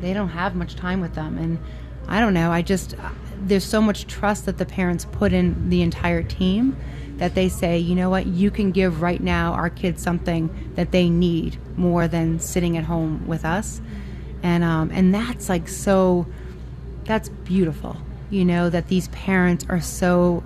they 0.03 0.13
don't 0.13 0.29
have 0.29 0.55
much 0.55 0.77
time 0.77 1.01
with 1.01 1.15
them. 1.15 1.39
And 1.39 1.59
I 2.09 2.21
don't 2.21 2.35
know. 2.35 2.53
I 2.53 2.61
just 2.61 2.95
there's 3.41 3.65
so 3.65 3.81
much 3.81 4.07
trust 4.07 4.45
that 4.47 4.59
the 4.59 4.67
parents 4.67 5.07
put 5.07 5.33
in 5.33 5.71
the 5.71 5.83
entire 5.83 6.23
team 6.23 6.77
that 7.17 7.35
they 7.35 7.49
say, 7.49 7.79
you 7.79 7.95
know 7.95 8.11
what, 8.11 8.27
you 8.27 8.51
can 8.51 8.73
give 8.73 9.01
right 9.01 9.23
now 9.23 9.53
our 9.53 9.71
kids 9.71 10.03
something 10.03 10.73
that 10.75 10.91
they 10.93 11.09
need 11.09 11.57
more 11.77 12.09
than 12.09 12.39
sitting 12.39 12.77
at 12.77 12.85
home 12.85 13.27
with 13.27 13.45
us, 13.45 13.81
and 14.43 14.65
um, 14.65 14.91
and 14.93 15.15
that's 15.15 15.49
like 15.49 15.69
so, 15.69 16.27
that's 17.05 17.29
beautiful, 17.29 17.97
you 18.31 18.45
know, 18.45 18.69
that 18.71 18.89
these 18.89 19.09
parents 19.09 19.65
are 19.69 19.81
so 19.81 20.43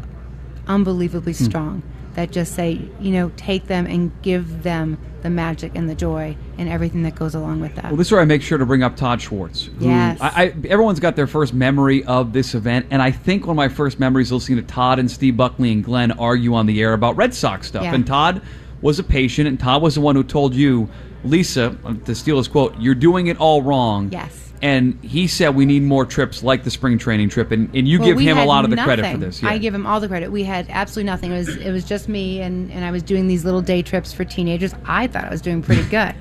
unbelievably 0.66 1.32
strong 1.32 1.82
that 2.16 2.30
just 2.30 2.54
say, 2.54 2.80
you 2.98 3.12
know, 3.12 3.30
take 3.36 3.66
them 3.66 3.86
and 3.86 4.10
give 4.22 4.62
them 4.62 4.98
the 5.20 5.28
magic 5.28 5.72
and 5.74 5.88
the 5.88 5.94
joy 5.94 6.34
and 6.56 6.66
everything 6.66 7.02
that 7.02 7.14
goes 7.14 7.34
along 7.34 7.60
with 7.60 7.74
that. 7.74 7.84
Well, 7.84 7.96
this 7.96 8.08
is 8.08 8.12
where 8.12 8.22
I 8.22 8.24
make 8.24 8.40
sure 8.40 8.56
to 8.56 8.64
bring 8.64 8.82
up 8.82 8.96
Todd 8.96 9.20
Schwartz. 9.20 9.66
Who 9.78 9.86
Yes. 9.86 10.18
I, 10.20 10.44
I, 10.44 10.44
everyone's 10.66 10.98
got 10.98 11.14
their 11.14 11.26
first 11.26 11.52
memory 11.52 12.04
of 12.04 12.32
this 12.32 12.54
event, 12.54 12.86
and 12.90 13.02
I 13.02 13.10
think 13.10 13.46
one 13.46 13.54
of 13.54 13.56
my 13.56 13.68
first 13.68 14.00
memories 14.00 14.32
listening 14.32 14.56
to 14.56 14.64
Todd 14.64 14.98
and 14.98 15.10
Steve 15.10 15.36
Buckley 15.36 15.70
and 15.72 15.84
Glenn 15.84 16.10
argue 16.12 16.54
on 16.54 16.64
the 16.64 16.80
air 16.80 16.94
about 16.94 17.16
Red 17.16 17.34
Sox 17.34 17.68
stuff. 17.68 17.82
Yeah. 17.82 17.94
And 17.94 18.06
Todd 18.06 18.40
was 18.80 18.98
a 18.98 19.04
patient, 19.04 19.46
and 19.46 19.60
Todd 19.60 19.82
was 19.82 19.94
the 19.94 20.00
one 20.00 20.16
who 20.16 20.24
told 20.24 20.54
you, 20.54 20.88
Lisa, 21.22 21.76
to 22.06 22.14
steal 22.14 22.38
his 22.38 22.48
quote, 22.48 22.74
"You're 22.78 22.94
doing 22.94 23.26
it 23.26 23.38
all 23.38 23.60
wrong." 23.62 24.10
Yes. 24.10 24.45
And 24.62 24.98
he 25.02 25.26
said 25.26 25.54
we 25.54 25.66
need 25.66 25.82
more 25.82 26.06
trips 26.06 26.42
like 26.42 26.64
the 26.64 26.70
spring 26.70 26.96
training 26.98 27.28
trip, 27.28 27.50
and, 27.50 27.68
and 27.74 27.86
you 27.86 27.98
Well, 27.98 28.08
give 28.08 28.18
him 28.18 28.38
a 28.38 28.44
lot 28.44 28.64
of 28.64 28.70
the 28.70 28.76
credit 28.76 29.02
for 29.02 29.08
nothing. 29.08 29.20
this. 29.20 29.44
I 29.44 29.58
give 29.58 29.74
him 29.74 29.86
all 29.86 30.00
the 30.00 30.08
credit. 30.08 30.32
We 30.32 30.44
had 30.44 30.66
absolutely 30.70 31.10
nothing. 31.10 31.32
It 31.32 31.36
was 31.36 31.56
it 31.56 31.70
was 31.72 31.84
just 31.84 32.08
me, 32.08 32.40
and, 32.40 32.70
and 32.72 32.84
I 32.84 32.90
was 32.90 33.02
doing 33.02 33.26
these 33.26 33.44
little 33.44 33.60
day 33.60 33.82
trips 33.82 34.12
for 34.12 34.24
teenagers. 34.24 34.74
I 34.86 35.06
thought 35.08 35.24
I 35.24 35.30
was 35.30 35.42
doing 35.42 35.62
pretty 35.62 35.82
good, 35.84 36.14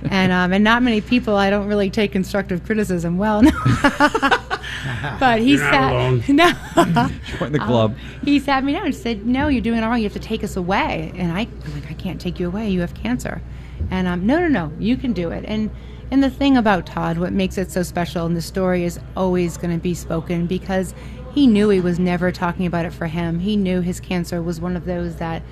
and 0.10 0.32
um, 0.32 0.52
and 0.52 0.64
not 0.64 0.82
many 0.82 1.00
people. 1.00 1.36
I 1.36 1.50
don't 1.50 1.66
really 1.66 1.90
take 1.90 2.12
constructive 2.12 2.64
criticism 2.64 3.18
well. 3.18 3.42
but 5.20 5.40
he 5.40 5.52
You're 5.52 5.60
not 5.60 5.72
sat 5.72 5.92
alone. 5.92 6.22
no. 6.28 7.08
Join 7.38 7.52
the 7.52 7.58
club. 7.58 7.96
he 8.24 8.38
sat 8.40 8.64
me 8.64 8.72
down 8.72 8.86
and 8.86 8.94
said, 8.94 9.26
"No, 9.26 9.48
you're 9.48 9.60
doing 9.62 9.78
it 9.78 9.82
wrong. 9.86 9.98
You 9.98 10.04
have 10.04 10.12
to 10.14 10.18
take 10.18 10.42
us 10.44 10.56
away." 10.56 11.12
And 11.16 11.32
I, 11.32 11.40
I'm 11.64 11.74
like, 11.74 11.90
"I 11.90 11.94
can't 11.94 12.20
take 12.20 12.40
you 12.40 12.46
away. 12.46 12.68
You 12.70 12.80
have 12.80 12.94
cancer." 12.94 13.42
And 13.90 14.06
um, 14.08 14.26
no, 14.26 14.38
no, 14.38 14.48
no, 14.48 14.72
you 14.78 14.96
can 14.96 15.12
do 15.12 15.30
it. 15.30 15.44
And 15.46 15.70
and 16.14 16.22
the 16.22 16.30
thing 16.30 16.56
about 16.56 16.86
Todd, 16.86 17.18
what 17.18 17.32
makes 17.32 17.58
it 17.58 17.72
so 17.72 17.82
special, 17.82 18.24
and 18.24 18.36
the 18.36 18.40
story 18.40 18.84
is 18.84 19.00
always 19.16 19.56
going 19.56 19.76
to 19.76 19.82
be 19.82 19.94
spoken 19.94 20.46
because 20.46 20.94
he 21.32 21.48
knew 21.48 21.70
he 21.70 21.80
was 21.80 21.98
never 21.98 22.30
talking 22.30 22.66
about 22.66 22.84
it 22.84 22.92
for 22.92 23.08
him. 23.08 23.40
He 23.40 23.56
knew 23.56 23.80
his 23.80 23.98
cancer 23.98 24.40
was 24.40 24.60
one 24.60 24.76
of 24.76 24.84
those 24.84 25.16
that 25.16 25.42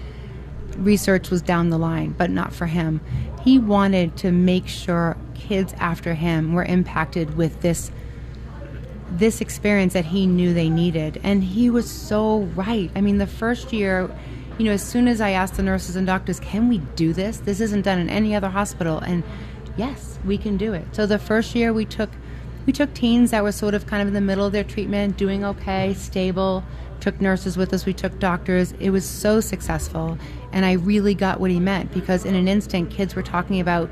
research 0.77 1.31
was 1.31 1.43
down 1.43 1.71
the 1.71 1.79
line, 1.79 2.15
but 2.17 2.31
not 2.31 2.53
for 2.53 2.67
him. 2.67 3.01
He 3.43 3.59
wanted 3.59 4.17
to 4.19 4.31
make 4.31 4.69
sure 4.69 5.17
kids 5.35 5.75
after 5.81 6.15
him 6.15 6.53
were 6.53 6.63
impacted 6.63 7.37
with 7.37 7.61
this 7.61 7.91
this 9.11 9.41
experience 9.41 9.95
that 9.95 10.05
he 10.05 10.27
knew 10.27 10.55
they 10.55 10.71
needed. 10.71 11.21
And 11.25 11.43
he 11.43 11.71
was 11.71 11.91
so 11.91 12.43
right. 12.55 12.89
I 12.95 13.01
mean, 13.01 13.19
the 13.19 13.27
first 13.27 13.73
year, 13.73 14.09
you 14.59 14.65
know, 14.65 14.71
as 14.71 14.83
soon 14.83 15.09
as 15.09 15.21
I 15.21 15.31
asked 15.31 15.57
the 15.57 15.65
nurses 15.65 15.97
and 15.97 16.07
doctors, 16.07 16.39
can 16.39 16.69
we 16.69 16.79
do 16.95 17.13
this? 17.13 17.39
This 17.39 17.61
isn't 17.61 17.83
done 17.83 17.99
in 17.99 18.09
any 18.09 18.37
other 18.37 18.49
hospital. 18.49 19.01
And 19.01 19.25
yes, 19.77 20.19
we 20.25 20.39
can 20.39 20.57
do 20.57 20.73
it. 20.73 20.85
So 20.93 21.07
the 21.07 21.19
first 21.19 21.55
year 21.55 21.73
we 21.73 21.85
took 21.85 22.11
we 22.67 22.73
took 22.73 22.95
teens 22.95 23.33
that 23.33 23.43
were 23.43 23.53
sort 23.53 23.75
of 23.75 23.87
kind 23.87 24.03
of 24.03 24.09
in 24.09 24.15
the 24.15 24.21
middle 24.21 24.47
of 24.47 24.53
their 24.53 24.63
treatment, 24.63 25.17
doing 25.17 25.45
okay, 25.45 25.95
stable, 25.95 26.63
took 27.01 27.21
nurses 27.21 27.57
with 27.57 27.73
us, 27.73 27.85
we 27.87 27.93
took 27.93 28.19
doctors. 28.21 28.73
It 28.79 28.91
was 28.91 29.05
so 29.05 29.41
successful. 29.41 30.17
And 30.53 30.65
I 30.65 30.73
really 30.73 31.15
got 31.15 31.41
what 31.41 31.51
he 31.51 31.59
meant 31.59 31.93
because 31.93 32.25
in 32.25 32.37
an 32.37 32.47
instant 32.47 32.91
kids 32.91 33.17
were 33.17 33.23
talking 33.23 33.59
about 33.59 33.91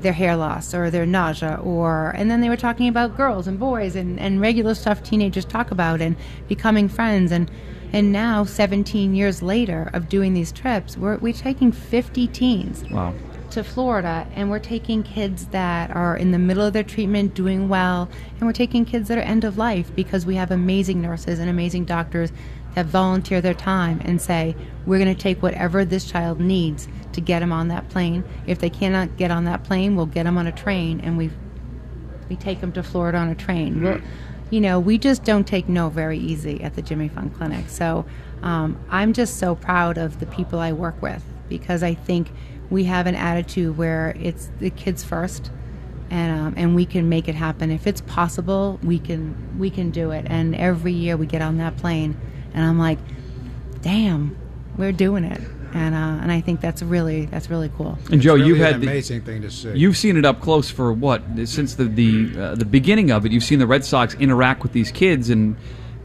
their 0.00 0.12
hair 0.12 0.36
loss 0.36 0.72
or 0.74 0.90
their 0.90 1.04
nausea 1.04 1.58
or 1.62 2.10
and 2.10 2.30
then 2.30 2.40
they 2.40 2.48
were 2.48 2.56
talking 2.56 2.86
about 2.86 3.16
girls 3.16 3.48
and 3.48 3.58
boys 3.58 3.96
and, 3.96 4.20
and 4.20 4.40
regular 4.40 4.72
stuff 4.72 5.02
teenagers 5.02 5.44
talk 5.44 5.72
about 5.72 6.00
and 6.00 6.14
becoming 6.46 6.88
friends 6.88 7.32
and 7.32 7.50
And 7.92 8.12
now, 8.12 8.44
17 8.44 9.14
years 9.14 9.42
later 9.42 9.90
of 9.94 10.10
doing 10.10 10.34
these 10.34 10.52
trips, 10.52 10.96
we're, 10.96 11.16
we're 11.18 11.32
taking 11.32 11.72
50 11.72 12.26
teens 12.28 12.84
Wow. 12.90 13.14
To 13.50 13.64
Florida, 13.64 14.26
and 14.34 14.50
we're 14.50 14.58
taking 14.58 15.02
kids 15.02 15.46
that 15.48 15.90
are 15.94 16.16
in 16.16 16.30
the 16.30 16.38
middle 16.38 16.64
of 16.64 16.72
their 16.72 16.82
treatment, 16.82 17.34
doing 17.34 17.68
well, 17.68 18.08
and 18.32 18.42
we're 18.42 18.52
taking 18.52 18.84
kids 18.84 19.08
that 19.08 19.18
are 19.18 19.22
end 19.22 19.44
of 19.44 19.58
life 19.58 19.94
because 19.94 20.26
we 20.26 20.36
have 20.36 20.50
amazing 20.50 21.00
nurses 21.00 21.38
and 21.38 21.48
amazing 21.48 21.84
doctors 21.84 22.32
that 22.74 22.86
volunteer 22.86 23.40
their 23.40 23.54
time 23.54 24.00
and 24.04 24.20
say, 24.20 24.54
we're 24.86 24.98
going 24.98 25.14
to 25.14 25.20
take 25.20 25.42
whatever 25.42 25.84
this 25.84 26.04
child 26.10 26.40
needs 26.40 26.86
to 27.12 27.20
get 27.20 27.40
them 27.40 27.52
on 27.52 27.68
that 27.68 27.88
plane. 27.88 28.22
If 28.46 28.58
they 28.58 28.70
cannot 28.70 29.16
get 29.16 29.30
on 29.30 29.44
that 29.44 29.64
plane, 29.64 29.96
we'll 29.96 30.06
get 30.06 30.24
them 30.24 30.38
on 30.38 30.46
a 30.46 30.52
train, 30.52 31.00
and 31.00 31.18
we 31.18 31.30
we 32.28 32.36
take 32.36 32.60
them 32.60 32.72
to 32.72 32.82
Florida 32.82 33.16
on 33.18 33.28
a 33.30 33.34
train. 33.34 33.82
We'll, 33.82 34.00
you 34.50 34.60
know, 34.60 34.78
we 34.78 34.98
just 34.98 35.24
don't 35.24 35.46
take 35.46 35.68
no 35.68 35.88
very 35.88 36.18
easy 36.18 36.62
at 36.62 36.74
the 36.74 36.82
Jimmy 36.82 37.08
Fund 37.08 37.34
Clinic. 37.34 37.68
So 37.68 38.04
um, 38.42 38.78
I'm 38.90 39.12
just 39.12 39.38
so 39.38 39.54
proud 39.54 39.98
of 39.98 40.20
the 40.20 40.26
people 40.26 40.58
I 40.58 40.72
work 40.72 41.00
with 41.02 41.22
because 41.48 41.82
I 41.82 41.94
think 41.94 42.30
we 42.70 42.84
have 42.84 43.06
an 43.06 43.14
attitude 43.14 43.76
where 43.76 44.14
it's 44.20 44.50
the 44.58 44.70
kids 44.70 45.02
first, 45.02 45.50
and 46.10 46.40
um, 46.40 46.54
and 46.56 46.74
we 46.74 46.84
can 46.84 47.08
make 47.08 47.28
it 47.28 47.34
happen. 47.34 47.70
If 47.70 47.86
it's 47.86 48.00
possible, 48.02 48.78
we 48.82 48.98
can 48.98 49.58
we 49.58 49.70
can 49.70 49.90
do 49.90 50.10
it. 50.10 50.26
And 50.28 50.54
every 50.54 50.92
year 50.92 51.16
we 51.16 51.26
get 51.26 51.42
on 51.42 51.58
that 51.58 51.76
plane, 51.76 52.16
and 52.54 52.64
I'm 52.64 52.78
like, 52.78 52.98
damn, 53.82 54.36
we're 54.76 54.92
doing 54.92 55.24
it. 55.24 55.40
And 55.74 55.94
uh, 55.94 56.22
and 56.22 56.32
I 56.32 56.40
think 56.40 56.60
that's 56.60 56.82
really 56.82 57.26
that's 57.26 57.50
really 57.50 57.70
cool. 57.76 57.98
And 58.10 58.22
Joe, 58.22 58.34
really 58.34 58.48
you've 58.48 58.58
had 58.58 58.76
an 58.76 58.80
the, 58.80 58.86
amazing 58.86 59.22
thing 59.22 59.42
to 59.42 59.50
see. 59.50 59.72
You've 59.72 59.98
seen 59.98 60.16
it 60.16 60.24
up 60.24 60.40
close 60.40 60.70
for 60.70 60.92
what 60.92 61.22
since 61.44 61.74
the 61.74 61.84
the 61.84 62.40
uh, 62.40 62.54
the 62.54 62.64
beginning 62.64 63.10
of 63.10 63.26
it. 63.26 63.32
You've 63.32 63.44
seen 63.44 63.58
the 63.58 63.66
Red 63.66 63.84
Sox 63.84 64.14
interact 64.14 64.62
with 64.62 64.72
these 64.72 64.90
kids, 64.90 65.28
and 65.28 65.56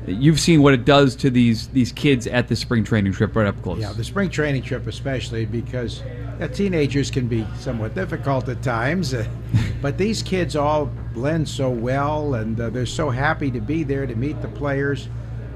you've 0.06 0.40
seen 0.40 0.62
what 0.62 0.74
it 0.74 0.86
does 0.86 1.16
to 1.18 1.30
these 1.30 1.68
these 1.70 1.92
kids 1.92 2.28
at 2.28 2.48
the 2.48 2.56
spring 2.56 2.84
training 2.84 3.14
trip 3.14 3.36
right 3.36 3.48
up 3.48 3.62
close. 3.62 3.80
Yeah, 3.80 3.94
the 3.94 4.04
spring 4.04 4.30
training 4.30 4.64
trip 4.64 4.88
especially 4.88 5.46
because 5.46 6.02
yeah, 6.40 6.48
teenagers 6.48 7.12
can 7.12 7.28
be 7.28 7.46
somewhat 7.60 7.96
difficult 7.96 8.50
at 8.50 8.62
times, 8.62 9.14
uh, 9.14 9.26
but 9.82 9.98
these 9.98 10.22
kids 10.22 10.56
all 10.56 10.88
blend 11.14 11.48
so 11.48 11.70
well, 11.70 12.36
and 12.36 12.60
uh, 12.60 12.70
they're 12.70 12.86
so 12.86 13.10
happy 13.10 13.52
to 13.52 13.62
be 13.62 13.84
there 13.84 14.06
to 14.06 14.16
meet 14.16 14.42
the 14.42 14.48
players, 14.50 15.08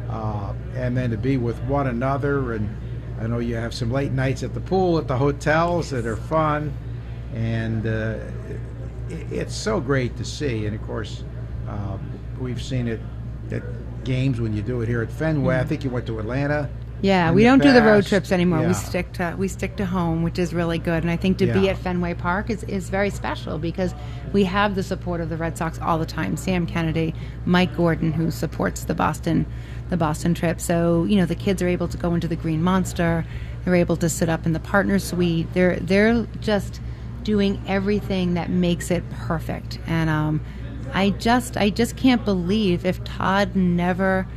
uh, 0.10 0.54
and 0.76 0.96
then 0.96 1.12
to 1.12 1.18
be 1.18 1.38
with 1.38 1.60
one 1.64 1.88
another. 1.88 2.54
And 2.54 2.70
I 3.20 3.28
know 3.28 3.40
you 3.40 3.56
have 3.56 3.74
some 3.74 3.92
late 3.92 4.12
nights 4.12 4.44
at 4.44 4.54
the 4.54 4.62
pool 4.62 4.98
at 4.98 5.08
the 5.08 5.18
hotels 5.18 5.90
that 5.90 6.06
are 6.06 6.16
fun, 6.18 6.74
and 7.34 7.86
uh, 7.86 8.20
it, 9.10 9.32
it's 9.32 9.56
so 9.56 9.82
great 9.82 10.16
to 10.18 10.26
see. 10.26 10.66
And 10.68 10.76
of 10.76 10.82
course, 10.84 11.24
uh, 11.68 11.98
we've 12.40 12.62
seen 12.62 12.88
it 12.88 13.02
at 13.52 13.64
games 14.08 14.42
when 14.42 14.54
you 14.54 14.64
do 14.64 14.82
it 14.82 14.88
here 14.88 15.02
at 15.04 15.12
Fenway. 15.12 15.60
I 15.60 15.64
think 15.66 15.84
you 15.84 15.92
went 15.92 16.08
to 16.08 16.18
Atlanta. 16.18 16.70
Yeah, 17.02 17.32
we 17.32 17.44
don't 17.44 17.62
do 17.62 17.72
the 17.72 17.84
road 17.84 18.08
trips 18.08 18.32
anymore. 18.32 18.62
Yeah. 18.62 18.70
We 18.70 18.74
stick 18.74 19.14
to 19.14 19.36
we 19.38 19.48
stick 19.48 19.76
to 19.76 19.86
home, 19.86 20.24
which 20.24 20.40
is 20.40 20.52
really 20.52 20.80
good. 20.80 21.04
And 21.04 21.12
I 21.12 21.16
think 21.16 21.38
to 21.40 21.54
be 21.54 21.70
at 21.70 21.78
Fenway 21.78 22.16
Park 22.16 22.50
is, 22.50 22.64
is 22.64 22.90
very 22.90 23.12
special 23.12 23.60
because 23.60 23.94
we 24.34 24.46
have 24.46 24.74
the 24.74 24.82
support 24.82 25.22
of 25.22 25.30
the 25.30 25.38
Red 25.38 25.58
Sox 25.60 25.78
all 25.80 26.00
the 26.00 26.08
time. 26.08 26.38
Sam 26.38 26.66
Kennedy, 26.66 27.14
Mike 27.46 27.76
Gordon, 27.78 28.14
who 28.14 28.32
supports 28.32 28.86
the 28.86 28.96
Boston 28.96 29.46
the 29.90 29.98
Boston 29.98 30.34
trip. 30.34 30.60
So 30.60 31.04
you 31.04 31.18
know 31.18 31.26
the 31.26 31.36
kids 31.36 31.62
are 31.62 31.68
able 31.68 31.88
to 31.88 31.98
go 31.98 32.16
into 32.16 32.28
the 32.28 32.36
Green 32.36 32.64
Monster. 32.64 33.26
They're 33.64 33.76
able 33.76 33.98
to 33.98 34.10
sit 34.10 34.28
up 34.28 34.48
in 34.48 34.54
the 34.54 34.60
partner 34.60 34.98
suite. 34.98 35.54
They're 35.54 35.76
they're 35.80 36.26
just 36.40 36.82
doing 37.24 37.62
everything 37.68 38.34
that 38.36 38.50
makes 38.50 38.90
it 38.90 39.08
perfect. 39.12 39.80
And 39.86 40.10
um, 40.10 40.42
I 40.94 41.12
just 41.12 41.58
I 41.58 41.70
just 41.70 41.96
can't 41.96 42.24
believe 42.26 42.86
if 42.86 43.04
Todd 43.04 43.56
never 43.56 44.28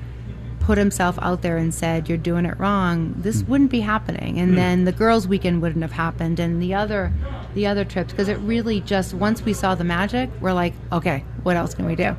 put 0.60 0.78
himself 0.78 1.18
out 1.22 1.42
there 1.42 1.56
and 1.56 1.74
said 1.74 2.08
you're 2.08 2.18
doing 2.18 2.44
it 2.44 2.56
wrong 2.60 3.14
this 3.16 3.42
wouldn't 3.44 3.70
be 3.70 3.80
happening. 3.80 4.38
And 4.38 4.56
then 4.56 4.84
the 4.84 4.92
girls 4.92 5.26
weekend 5.26 5.62
wouldn't 5.62 5.82
have 5.82 5.92
happened 5.92 6.38
and 6.38 6.62
the 6.62 6.74
other 6.74 7.12
the 7.54 7.66
other 7.66 7.84
trips 7.84 8.12
because 8.12 8.28
it 8.28 8.38
really 8.38 8.80
just 8.80 9.14
once 9.14 9.42
we 9.42 9.52
saw 9.52 9.74
the 9.74 9.84
magic 9.84 10.30
we're 10.40 10.52
like 10.52 10.74
okay 10.92 11.24
what 11.42 11.56
else 11.56 11.74
can 11.74 11.86
we 11.86 11.96
do? 11.96 12.16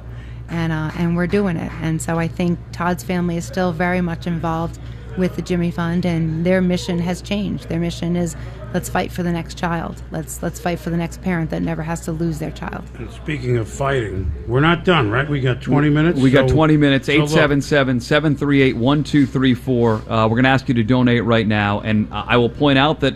And 0.50 0.74
uh, 0.74 0.92
and 0.96 1.16
we're 1.16 1.28
doing 1.28 1.56
it. 1.56 1.72
And 1.82 2.02
so 2.02 2.18
i 2.18 2.28
think 2.28 2.60
todd's 2.72 3.04
family 3.04 3.38
is 3.38 3.46
still 3.46 3.72
very 3.72 4.02
much 4.02 4.28
involved 4.28 4.80
with 5.18 5.36
the 5.36 5.42
jimmy 5.42 5.72
fund 5.72 6.06
and 6.06 6.46
their 6.46 6.62
mission 6.62 7.00
has 7.00 7.22
changed. 7.22 7.70
Their 7.70 7.80
mission 7.80 8.16
is 8.16 8.36
let's 8.74 8.90
fight 8.90 9.12
for 9.12 9.24
the 9.24 9.32
next 9.32 9.58
child 9.58 10.02
let's 10.12 10.42
let's 10.42 10.60
fight 10.60 10.80
for 10.80 10.90
the 10.90 10.98
next 10.98 11.22
parent 11.22 11.50
that 11.50 11.62
never 11.62 11.82
has 11.84 12.02
to 12.02 12.12
lose 12.12 12.40
their 12.40 12.52
child 12.52 12.84
And 12.98 13.12
speaking 13.12 13.58
of 13.58 13.68
fighting, 13.70 14.32
we're 14.48 14.60
not 14.62 14.86
done, 14.86 15.10
right? 15.12 15.28
We 15.30 15.40
got 15.42 15.62
20 15.62 15.90
minutes. 15.90 16.20
We 16.20 16.32
got 16.32 16.50
20 16.50 16.78
minutes. 16.78 17.08
so 17.08 17.14
look, 17.14 17.24
877 17.30 18.00
738 18.02 18.76
1234. 18.76 19.94
Uh, 19.94 20.24
We're 20.28 20.30
going 20.30 20.44
to 20.44 20.50
ask 20.50 20.68
you 20.68 20.74
to 20.76 20.84
donate 20.84 21.24
right 21.24 21.48
now. 21.48 21.82
And 21.82 22.12
uh, 22.12 22.26
I 22.28 22.38
will 22.38 22.50
point 22.50 22.78
out 22.80 23.00
that 23.02 23.16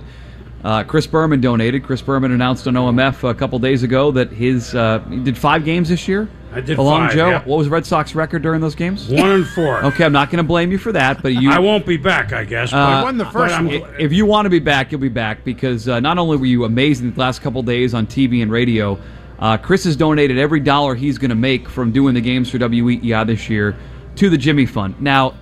uh, 0.63 0.83
Chris 0.83 1.05
Berman 1.07 1.41
donated. 1.41 1.83
Chris 1.83 2.01
Berman 2.01 2.31
announced 2.31 2.67
on 2.67 2.73
OMF 2.73 3.29
a 3.29 3.33
couple 3.35 3.59
days 3.59 3.83
ago 3.83 4.11
that 4.11 4.31
his. 4.31 4.73
Uh, 4.73 4.99
he 5.09 5.17
did 5.19 5.37
five 5.37 5.63
games 5.65 5.89
this 5.89 6.07
year? 6.07 6.27
I 6.53 6.61
did 6.61 6.77
Along 6.77 7.07
five, 7.07 7.15
Joe. 7.15 7.29
yeah. 7.31 7.43
What 7.43 7.57
was 7.57 7.67
Red 7.67 7.85
Sox 7.85 8.15
record 8.15 8.41
during 8.41 8.61
those 8.61 8.75
games? 8.75 9.09
One 9.09 9.29
and 9.29 9.45
four. 9.47 9.83
Okay, 9.85 10.05
I'm 10.05 10.13
not 10.13 10.29
going 10.29 10.37
to 10.37 10.47
blame 10.47 10.71
you 10.71 10.77
for 10.77 10.93
that, 10.93 11.21
but 11.21 11.33
you. 11.33 11.51
I 11.51 11.59
won't 11.59 11.85
be 11.85 11.97
back, 11.97 12.31
I 12.31 12.45
guess. 12.45 12.71
But, 12.71 12.77
Uh, 12.77 13.03
won 13.03 13.17
the 13.17 13.25
first 13.25 13.53
one. 13.55 13.67
if 13.99 14.13
you 14.13 14.25
want 14.25 14.45
to 14.45 14.49
be 14.49 14.59
back, 14.59 14.89
you'll 14.91 15.01
be 15.01 15.09
back 15.09 15.43
because 15.43 15.89
uh, 15.89 15.99
not 15.99 16.17
only 16.17 16.37
were 16.37 16.45
you 16.45 16.63
amazing 16.63 17.11
the 17.11 17.19
last 17.19 17.41
couple 17.41 17.61
days 17.61 17.93
on 17.93 18.07
TV 18.07 18.41
and 18.41 18.49
radio, 18.49 18.97
uh, 19.37 19.57
Chris 19.57 19.83
has 19.83 19.97
donated 19.97 20.37
every 20.37 20.61
dollar 20.61 20.95
he's 20.95 21.17
going 21.17 21.29
to 21.29 21.35
make 21.35 21.67
from 21.67 21.91
doing 21.91 22.13
the 22.15 22.21
games 22.21 22.49
for 22.49 22.57
WEEI 22.57 23.27
this 23.27 23.49
year 23.49 23.75
to 24.15 24.29
the 24.29 24.37
Jimmy 24.37 24.65
Fund. 24.65 24.95
Now, 25.01 25.33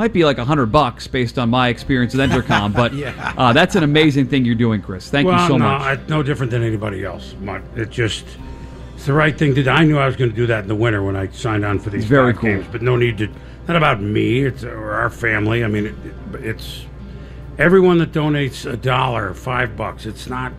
might 0.00 0.14
be 0.14 0.24
like 0.24 0.38
a 0.38 0.44
hundred 0.46 0.72
bucks 0.72 1.06
based 1.06 1.38
on 1.38 1.50
my 1.50 1.68
experience 1.68 2.14
with 2.14 2.30
Entercom, 2.30 2.72
but 2.72 2.90
uh, 3.38 3.52
that's 3.52 3.74
an 3.74 3.82
amazing 3.82 4.26
thing 4.26 4.46
you're 4.46 4.54
doing, 4.54 4.80
Chris. 4.80 5.10
Thank 5.10 5.26
well, 5.26 5.38
you 5.38 5.46
so 5.46 5.58
no, 5.58 5.68
much. 5.68 5.82
I, 5.82 6.00
no 6.08 6.22
different 6.22 6.50
than 6.50 6.62
anybody 6.62 7.04
else. 7.04 7.34
It 7.76 7.90
just 7.90 8.24
it's 8.94 9.04
the 9.04 9.12
right 9.12 9.36
thing 9.36 9.54
to 9.56 9.62
do. 9.62 9.68
I 9.68 9.84
knew 9.84 9.98
I 9.98 10.06
was 10.06 10.16
going 10.16 10.30
to 10.30 10.36
do 10.36 10.46
that 10.46 10.62
in 10.62 10.68
the 10.68 10.74
winter 10.74 11.02
when 11.02 11.16
I 11.16 11.28
signed 11.28 11.66
on 11.66 11.78
for 11.78 11.90
these 11.90 12.06
Very 12.06 12.32
cool. 12.32 12.48
games, 12.48 12.66
but 12.72 12.80
no 12.80 12.96
need 12.96 13.18
to. 13.18 13.28
Not 13.68 13.76
about 13.76 14.00
me. 14.00 14.44
It's 14.44 14.64
or 14.64 14.92
our 14.92 15.10
family. 15.10 15.64
I 15.64 15.68
mean, 15.68 15.84
it, 15.84 15.94
it, 16.34 16.44
it's 16.46 16.86
everyone 17.58 17.98
that 17.98 18.10
donates 18.10 18.64
a 18.64 18.78
dollar, 18.78 19.34
five 19.34 19.76
bucks. 19.76 20.06
It's 20.06 20.28
not. 20.28 20.54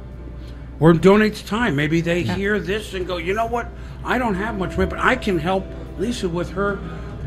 Or 0.80 0.94
donates 0.94 1.44
time. 1.44 1.76
Maybe 1.76 2.00
they 2.02 2.22
hear 2.22 2.60
this 2.60 2.94
and 2.94 3.08
go, 3.08 3.18
you 3.18 3.34
know 3.34 3.48
what? 3.48 3.70
I 4.04 4.20
don't 4.20 4.36
have 4.36 4.60
much 4.60 4.78
money, 4.78 4.88
but 4.88 5.00
I 5.00 5.16
can 5.16 5.40
help 5.40 5.66
Lisa 5.98 6.30
with 6.30 6.52
her 6.52 6.78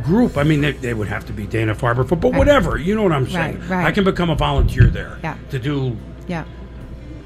group. 0.04 0.36
I 0.36 0.42
mean, 0.44 0.60
they, 0.60 0.72
they 0.72 0.94
would 0.94 1.08
have 1.08 1.24
to 1.26 1.32
be 1.32 1.46
Dana 1.46 1.74
Farber, 1.74 2.06
for, 2.08 2.14
but 2.16 2.34
whatever. 2.34 2.76
You 2.78 2.94
know 2.94 3.02
what 3.02 3.12
I'm 3.12 3.28
saying? 3.28 3.58
Right, 3.60 3.68
right. 3.70 3.86
I 3.86 3.92
can 3.92 4.04
become 4.04 4.30
a 4.30 4.34
volunteer 4.36 4.84
there 4.86 5.18
Yeah. 5.22 5.36
to 5.50 5.58
do 5.58 5.96
yeah 6.28 6.44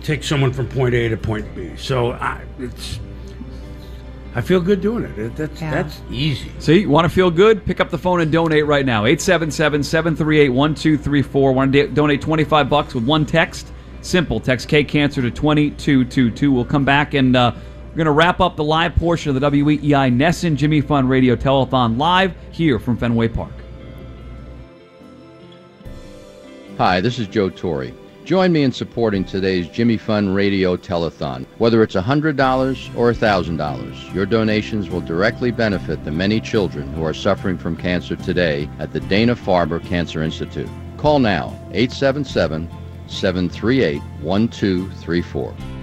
take 0.02 0.22
someone 0.24 0.52
from 0.52 0.68
point 0.68 0.94
A 0.94 1.08
to 1.08 1.16
point 1.16 1.54
B. 1.54 1.72
So 1.76 2.12
I, 2.12 2.40
it's, 2.58 2.98
I 4.34 4.40
feel 4.40 4.60
good 4.60 4.80
doing 4.80 5.04
it. 5.04 5.18
it 5.18 5.36
that's 5.36 5.60
Yeah. 5.60 5.70
that's 5.70 6.00
easy. 6.10 6.50
See, 6.60 6.80
you 6.80 6.88
want 6.88 7.04
to 7.04 7.08
feel 7.10 7.30
good? 7.30 7.64
Pick 7.66 7.80
up 7.80 7.90
the 7.90 7.98
phone 7.98 8.20
and 8.20 8.30
donate 8.30 8.66
right 8.66 8.86
now. 8.86 9.04
877-738-1234. 9.04 11.54
Want 11.54 11.72
to 11.72 11.88
donate 11.88 12.20
25 12.22 12.68
bucks 12.70 12.94
with 12.94 13.04
one 13.04 13.26
text? 13.26 13.72
Simple. 14.00 14.38
Text 14.40 14.68
K 14.68 14.84
Cancer 14.84 15.20
to 15.22 15.30
2222. 15.30 16.52
We'll 16.52 16.64
come 16.64 16.84
back 16.84 17.14
and 17.14 17.34
uh, 17.36 17.52
we're 17.98 18.04
going 18.04 18.14
to 18.14 18.18
wrap 18.18 18.38
up 18.38 18.54
the 18.54 18.62
live 18.62 18.94
portion 18.94 19.34
of 19.34 19.40
the 19.40 19.50
WEEI 19.50 20.16
NESN 20.16 20.54
Jimmy 20.54 20.80
Fund 20.80 21.10
Radio 21.10 21.34
Telethon 21.34 21.98
live 21.98 22.32
here 22.52 22.78
from 22.78 22.96
Fenway 22.96 23.26
Park. 23.26 23.50
Hi, 26.76 27.00
this 27.00 27.18
is 27.18 27.26
Joe 27.26 27.50
Torre. 27.50 27.90
Join 28.24 28.52
me 28.52 28.62
in 28.62 28.70
supporting 28.70 29.24
today's 29.24 29.66
Jimmy 29.66 29.96
Fund 29.96 30.36
Radio 30.36 30.76
Telethon. 30.76 31.44
Whether 31.58 31.82
it's 31.82 31.96
$100 31.96 32.94
or 32.94 33.12
$1,000, 33.12 34.14
your 34.14 34.26
donations 34.26 34.88
will 34.88 35.00
directly 35.00 35.50
benefit 35.50 36.04
the 36.04 36.12
many 36.12 36.40
children 36.40 36.92
who 36.92 37.02
are 37.02 37.12
suffering 37.12 37.58
from 37.58 37.76
cancer 37.76 38.14
today 38.14 38.70
at 38.78 38.92
the 38.92 39.00
Dana 39.00 39.34
Farber 39.34 39.84
Cancer 39.84 40.22
Institute. 40.22 40.70
Call 40.98 41.18
now 41.18 41.48
877 41.72 42.70
738 43.08 44.00
1234. 44.22 45.77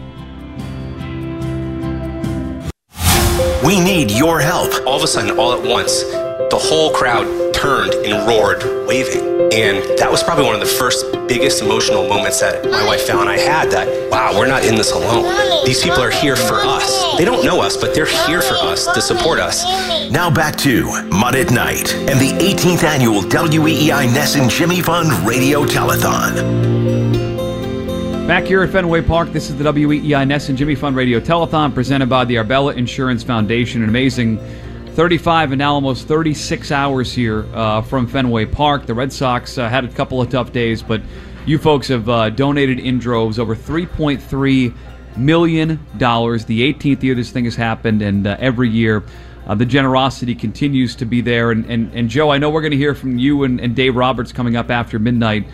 We 3.65 3.79
need 3.79 4.12
your 4.12 4.39
help. 4.39 4.72
All 4.86 4.95
of 4.95 5.01
a 5.01 5.07
sudden, 5.07 5.39
all 5.39 5.51
at 5.51 5.67
once, 5.67 6.03
the 6.03 6.60
whole 6.62 6.93
crowd 6.93 7.25
turned 7.51 7.93
and 7.93 8.27
roared, 8.27 8.88
waving. 8.88 9.24
And 9.51 9.98
that 9.98 10.07
was 10.12 10.22
probably 10.22 10.45
one 10.45 10.53
of 10.53 10.62
the 10.62 10.67
first 10.67 11.03
biggest 11.27 11.63
emotional 11.63 12.07
moments 12.07 12.41
that 12.41 12.63
my 12.65 12.86
wife 12.86 13.10
and 13.10 13.27
I 13.27 13.39
had 13.39 13.72
that, 13.72 14.12
wow, 14.12 14.38
we're 14.38 14.45
not 14.45 14.63
in 14.65 14.75
this 14.75 14.91
alone. 14.91 15.65
These 15.65 15.81
people 15.81 16.00
are 16.03 16.12
here 16.12 16.36
for 16.36 16.57
us. 16.57 17.17
They 17.17 17.25
don't 17.25 17.43
know 17.43 17.60
us, 17.60 17.75
but 17.75 17.95
they're 17.95 18.05
here 18.27 18.43
for 18.43 18.53
us 18.53 18.86
to 18.86 19.01
support 19.01 19.39
us. 19.39 19.63
Now 20.12 20.29
back 20.29 20.57
to 20.57 20.86
Mut 21.10 21.34
at 21.34 21.50
Night 21.50 21.91
and 21.95 22.19
the 22.19 22.38
18th 22.45 22.84
annual 22.84 23.22
WEEI 23.24 24.10
NESN 24.10 24.48
Jimmy 24.48 24.81
Fund 24.81 25.10
Radio 25.27 25.65
Telethon. 25.65 27.04
Back 28.27 28.46
here 28.46 28.63
at 28.63 28.72
Fenway 28.72 29.03
Park, 29.03 29.32
this 29.34 29.51
is 29.51 29.55
the 29.55 29.63
WEEI 29.63 30.25
NESN 30.25 30.55
Jimmy 30.55 30.74
Fund 30.74 30.96
Radio 30.96 31.20
Telethon 31.20 31.72
presented 31.72 32.10
by 32.10 32.25
the 32.25 32.39
Arbella 32.39 32.74
Insurance 32.74 33.22
Foundation. 33.22 33.84
An 33.84 33.89
amazing 33.89 34.39
35 34.96 35.51
and 35.51 35.60
now 35.60 35.75
almost 35.75 36.08
36 36.08 36.72
hours 36.72 37.13
here 37.13 37.46
uh, 37.53 37.84
from 37.84 38.08
Fenway 38.08 38.48
Park. 38.48 38.88
The 38.88 38.96
Red 38.96 39.13
Sox 39.13 39.60
uh, 39.60 39.70
had 39.70 39.86
a 39.86 39.89
couple 39.89 40.24
of 40.24 40.32
tough 40.32 40.51
days, 40.51 40.82
but 40.82 41.03
you 41.46 41.60
folks 41.60 41.88
have 41.89 42.10
uh, 42.10 42.32
donated 42.32 42.79
in 42.79 42.98
droves 42.98 43.38
over 43.38 43.55
3.3 43.55 44.74
million 45.17 45.79
dollars. 45.98 46.46
The 46.46 46.74
18th 46.74 47.03
year 47.03 47.13
this 47.13 47.29
thing 47.29 47.46
has 47.46 47.55
happened, 47.55 48.01
and 48.01 48.25
uh, 48.25 48.38
every 48.39 48.70
year. 48.70 49.03
Uh, 49.46 49.53
the 49.53 49.63
generosity 49.63 50.34
continues 50.34 50.96
to 50.96 51.05
be 51.05 51.22
there. 51.22 51.51
And, 51.51 51.70
and, 51.70 51.94
and 51.94 52.10
Joe, 52.10 52.32
I 52.32 52.39
know 52.39 52.50
we're 52.50 52.62
going 52.62 52.72
to 52.72 52.77
hear 52.77 52.96
from 52.96 53.20
you 53.20 53.44
and, 53.44 53.60
and 53.62 53.75
Dave 53.75 53.96
Roberts 53.96 54.32
coming 54.32 54.55
up 54.55 54.72
after 54.72 54.98
midnight. 54.98 55.46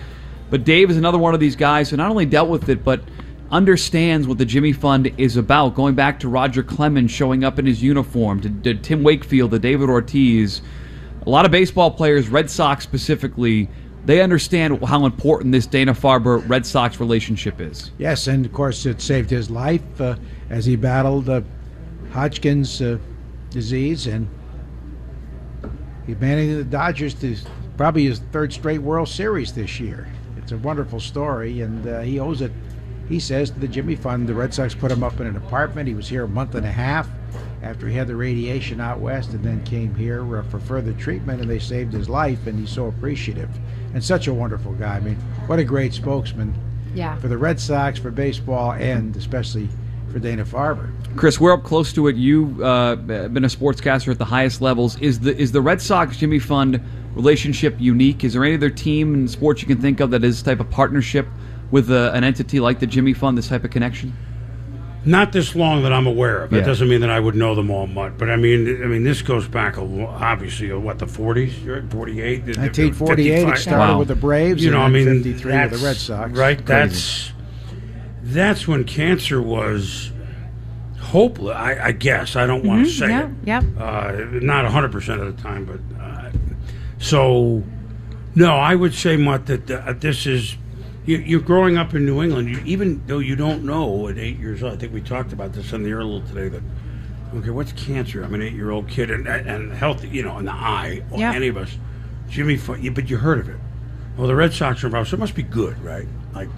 But 0.52 0.66
Dave 0.66 0.92
is 0.92 0.98
another 0.98 1.18
one 1.18 1.34
of 1.34 1.40
these 1.40 1.56
guys 1.56 1.90
who 1.90 1.98
not 1.98 2.12
only 2.12 2.26
dealt 2.26 2.50
with 2.50 2.68
it, 2.70 2.84
but 2.84 3.02
understands 3.50 4.28
what 4.28 4.38
the 4.38 4.46
Jimmy 4.46 4.74
Fund 4.74 5.12
is 5.18 5.38
about. 5.38 5.76
Going 5.76 5.96
back 5.96 6.20
to 6.20 6.28
Roger 6.28 6.62
Clemens 6.62 7.10
showing 7.10 7.44
up 7.46 7.58
in 7.58 7.66
his 7.66 7.82
uniform, 7.82 8.42
to, 8.42 8.50
to 8.50 8.76
Tim 8.76 9.02
Wakefield, 9.02 9.52
to 9.52 9.60
David 9.60 9.90
Ortiz, 9.90 10.62
a 11.26 11.30
lot 11.30 11.46
of 11.46 11.52
baseball 11.52 11.90
players, 11.90 12.28
Red 12.28 12.50
Sox 12.50 12.84
specifically, 12.84 13.70
they 14.06 14.22
understand 14.22 14.84
how 14.84 15.06
important 15.06 15.54
this 15.54 15.68
Dana 15.68 15.94
Farber 15.94 16.48
Red 16.50 16.66
Sox 16.66 17.00
relationship 17.00 17.62
is. 17.62 17.92
Yes, 17.98 18.28
and 18.28 18.46
of 18.46 18.52
course 18.52 18.86
it 18.86 19.00
saved 19.02 19.30
his 19.30 19.50
life 19.50 20.02
uh, 20.02 20.18
as 20.50 20.66
he 20.66 20.76
battled 20.76 21.30
uh, 21.30 21.42
Hodgkin's 22.12 22.82
uh, 22.82 22.98
disease, 23.52 24.08
and 24.08 24.28
he 26.06 26.16
managed 26.16 26.58
the 26.58 26.64
Dodgers 26.66 27.14
to 27.16 27.38
probably 27.78 28.06
his 28.06 28.20
third 28.34 28.52
straight 28.52 28.80
World 28.80 29.08
Series 29.08 29.54
this 29.54 29.80
year. 29.80 30.10
It's 30.44 30.52
a 30.52 30.58
wonderful 30.58 31.00
story, 31.00 31.62
and 31.62 31.88
uh, 31.88 32.02
he 32.02 32.20
owes 32.20 32.42
it. 32.42 32.52
He 33.08 33.20
says 33.20 33.52
to 33.52 33.60
the 33.60 33.68
Jimmy 33.68 33.96
Fund, 33.96 34.28
the 34.28 34.34
Red 34.34 34.54
Sox 34.54 34.74
put 34.74 34.92
him 34.92 35.04
up 35.04 35.20
in 35.20 35.28
an 35.28 35.36
apartment. 35.36 35.88
He 35.88 35.94
was 35.96 36.08
here 36.08 36.24
a 36.24 36.28
month 36.28 36.56
and 36.56 36.66
a 36.66 36.72
half 36.72 37.10
after 37.62 37.88
he 37.88 37.96
had 37.96 38.08
the 38.08 38.16
radiation 38.16 38.80
out 38.82 39.00
west, 39.00 39.32
and 39.32 39.44
then 39.44 39.64
came 39.64 39.94
here 39.96 40.38
uh, 40.38 40.44
for 40.44 40.60
further 40.60 40.94
treatment, 40.94 41.42
and 41.42 41.50
they 41.50 41.60
saved 41.60 41.94
his 41.94 42.10
life, 42.10 42.48
and 42.48 42.60
he's 42.60 42.70
so 42.72 42.88
appreciative 42.88 43.50
and 43.94 44.04
such 44.04 44.28
a 44.28 44.34
wonderful 44.34 44.72
guy. 44.74 44.96
I 44.96 45.00
mean, 45.00 45.16
what 45.48 45.60
a 45.60 45.64
great 45.64 45.94
spokesman 45.94 46.54
Yeah. 46.96 47.16
for 47.18 47.28
the 47.28 47.38
Red 47.38 47.60
Sox, 47.60 48.00
for 48.00 48.10
baseball, 48.12 48.72
and 48.74 49.16
especially 49.16 49.68
for 50.12 50.20
Dana 50.20 50.44
Farber. 50.46 50.90
Chris, 51.18 51.40
we're 51.40 51.54
up 51.54 51.64
close 51.64 51.92
to 51.94 52.08
it. 52.08 52.16
You've 52.16 52.62
uh, 52.62 52.96
been 52.96 53.44
a 53.44 53.50
sportscaster 53.50 54.12
at 54.12 54.18
the 54.18 54.26
highest 54.26 54.62
levels. 54.62 54.98
Is 55.02 55.20
the 55.20 55.38
is 55.38 55.52
the 55.52 55.62
Red 55.62 55.82
Sox 55.82 56.16
Jimmy 56.18 56.40
Fund 56.40 56.82
relationship 57.16 57.76
unique? 57.80 58.24
Is 58.24 58.34
there 58.34 58.44
any 58.46 58.56
other 58.56 58.70
team 58.70 59.14
in 59.14 59.28
sports 59.28 59.62
you 59.62 59.68
can 59.68 59.82
think 59.82 60.00
of 60.00 60.12
that 60.12 60.24
is 60.24 60.36
this 60.38 60.44
type 60.44 60.60
of 60.60 60.70
partnership 60.70 61.28
with 61.72 61.90
uh, 61.92 62.12
an 62.14 62.24
entity 62.24 62.60
like 62.60 62.80
the 62.80 62.88
Jimmy 62.88 63.14
Fund? 63.14 63.38
This 63.38 63.48
type 63.50 63.64
of 63.64 63.72
connection? 63.72 64.14
Not 65.04 65.32
this 65.32 65.56
long 65.56 65.82
that 65.82 65.92
I'm 65.92 66.06
aware 66.06 66.44
of. 66.44 66.52
That 66.52 66.58
Yeah. 66.60 66.66
doesn't 66.66 66.88
mean 66.88 67.02
that 67.02 67.10
I 67.10 67.20
would 67.20 67.34
know 67.36 67.56
them 67.56 67.72
all 67.72 67.88
much, 67.88 68.14
but 68.20 68.30
I 68.30 68.36
mean, 68.36 68.84
I 68.84 68.86
mean, 68.86 69.04
this 69.04 69.24
goes 69.24 69.48
back 69.48 69.78
a, 69.78 69.82
obviously 70.06 70.72
uh, 70.72 70.78
what 70.78 71.00
the 71.00 71.08
40s, 71.08 71.66
right? 71.68 71.92
48, 71.92 72.46
1948, 72.46 73.28
it 73.32 73.46
55. 73.48 73.58
started 73.60 73.98
with 73.98 74.08
the 74.10 74.16
Braves, 74.16 74.64
You 74.64 74.70
know, 74.70 74.82
I 74.82 74.90
mean, 74.90 75.06
53 75.06 75.32
with 75.34 75.42
the 75.44 75.50
that's- 75.50 75.82
Red 75.84 75.96
Sox. 75.96 76.32
Right, 76.38 76.58
Crazy. 76.64 76.66
that's 76.68 77.32
that's 78.24 78.68
when 78.68 78.84
cancer 78.84 79.42
was 79.42 80.12
hopeless. 81.00 81.56
I, 81.56 81.88
I 81.88 81.92
guess 81.94 82.36
I 82.36 82.46
don't 82.46 82.64
want 82.64 82.86
to 82.86 82.92
Mhm, 82.92 83.00
say 83.00 83.10
yeah, 83.10 83.24
it. 83.26 83.32
yep. 83.44 83.64
Uh, 83.80 84.12
not 84.40 84.66
100 84.66 84.92
percent 84.92 85.20
of 85.20 85.36
the 85.36 85.42
time, 85.42 85.66
but 85.66 85.80
so 87.02 87.64
no, 88.36 88.56
I 88.56 88.76
would 88.76 88.94
say, 88.94 89.18
Mut, 89.18 89.46
that 89.48 89.70
uh, 89.70 89.94
this 89.94 90.26
is. 90.26 90.56
You, 91.04 91.18
you're 91.18 91.42
growing 91.42 91.78
up 91.78 91.96
in 91.96 92.06
New 92.06 92.22
England, 92.22 92.48
you, 92.48 92.62
even 92.64 93.02
though 93.08 93.18
you 93.18 93.36
don't 93.36 93.64
know 93.64 94.08
at 94.08 94.20
eight 94.20 94.38
years 94.38 94.62
old. 94.62 94.74
I 94.74 94.78
think 94.78 94.94
we 94.94 95.02
talked 95.02 95.34
about 95.34 95.52
this 95.52 95.74
on 95.74 95.82
the 95.82 95.90
air 95.90 96.02
a 96.02 96.06
little 96.06 96.26
today. 96.28 96.48
That 96.48 96.62
okay, 97.36 97.50
what's 97.50 97.72
cancer? 97.72 98.24
I'm 98.24 98.36
an 98.36 98.44
eight-year-old 98.44 98.88
kid, 98.88 99.10
and 99.10 99.28
and 99.28 99.74
healthy, 99.74 100.10
you 100.10 100.22
know, 100.22 100.38
in 100.38 100.46
the 100.46 100.54
eye. 100.54 101.02
Or 101.10 101.20
Yeah. 101.20 101.34
Any 101.34 101.48
of 101.48 101.58
us, 101.58 101.76
Jimmy, 102.30 102.58
but 102.58 103.10
you 103.10 103.18
heard 103.18 103.40
of 103.40 103.50
it. 103.50 103.58
Well, 104.16 104.28
the 104.28 104.36
Red 104.36 104.54
Sox 104.54 104.84
are 104.84 104.88
involved, 104.88 105.10
so 105.10 105.16
it 105.16 105.20
must 105.20 105.34
be 105.34 105.42
good, 105.42 105.82
right? 105.84 106.08
Like 106.36 106.50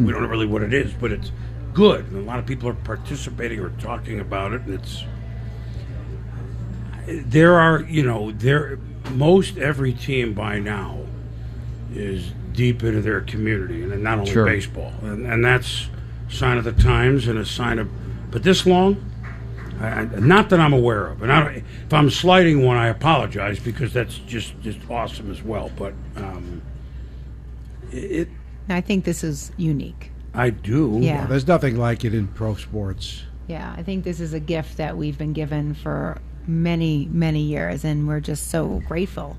we 0.00 0.12
don't 0.12 0.22
know 0.22 0.28
really 0.28 0.46
what 0.46 0.62
it 0.62 0.72
is, 0.72 0.94
but 0.94 1.12
it's 1.12 1.30
good, 1.74 2.06
and 2.06 2.16
a 2.16 2.22
lot 2.22 2.38
of 2.38 2.46
people 2.46 2.70
are 2.70 2.74
participating 2.74 3.60
or 3.60 3.68
talking 3.70 4.18
about 4.18 4.54
it, 4.54 4.62
and 4.62 4.74
it's 4.74 5.04
there 7.06 7.56
are 7.56 7.82
you 7.82 8.02
know 8.02 8.32
there 8.32 8.78
most 9.10 9.58
every 9.58 9.92
team 9.92 10.34
by 10.34 10.58
now 10.58 10.98
is 11.94 12.32
deep 12.52 12.82
into 12.82 13.00
their 13.00 13.20
community 13.20 13.82
and 13.82 14.02
not 14.02 14.18
only 14.18 14.30
Sure. 14.30 14.44
baseball 14.46 14.92
and, 15.02 15.26
and 15.26 15.44
that's 15.44 15.88
sign 16.28 16.58
of 16.58 16.64
the 16.64 16.72
times 16.72 17.26
and 17.28 17.38
a 17.38 17.44
sign 17.44 17.78
of 17.78 17.88
but 18.30 18.42
this 18.42 18.66
long 18.66 19.04
I, 19.80 20.00
I- 20.00 20.04
not 20.04 20.50
that 20.50 20.60
I'm 20.60 20.72
aware 20.72 21.06
of 21.08 21.22
and 21.22 21.32
I 21.32 21.44
don't, 21.44 21.56
if 21.56 21.92
I'm 21.92 22.10
slighting 22.10 22.64
one 22.64 22.76
I 22.76 22.88
apologize 22.88 23.58
because 23.60 23.92
that's 23.92 24.18
just 24.18 24.60
just 24.60 24.78
awesome 24.90 25.30
as 25.30 25.42
well 25.42 25.70
but 25.76 25.94
um, 26.16 26.62
it, 27.92 28.28
I 28.68 28.80
think 28.80 29.04
this 29.04 29.24
is 29.24 29.50
unique. 29.56 30.12
I 30.32 30.50
do 30.50 30.98
Yeah. 31.00 31.26
There's 31.26 31.46
nothing 31.48 31.76
like 31.76 32.04
it 32.04 32.14
in 32.14 32.28
pro 32.28 32.54
sports. 32.54 33.24
Yeah, 33.48 33.74
I 33.76 33.82
think 33.82 34.04
this 34.04 34.20
is 34.20 34.32
a 34.32 34.38
gift 34.38 34.76
that 34.76 34.96
we've 34.96 35.18
been 35.18 35.32
given 35.32 35.74
for 35.74 36.18
many, 36.50 37.08
many 37.10 37.40
years, 37.42 37.84
and 37.84 38.06
we're 38.06 38.20
just 38.20 38.50
so 38.50 38.82
grateful 38.86 39.36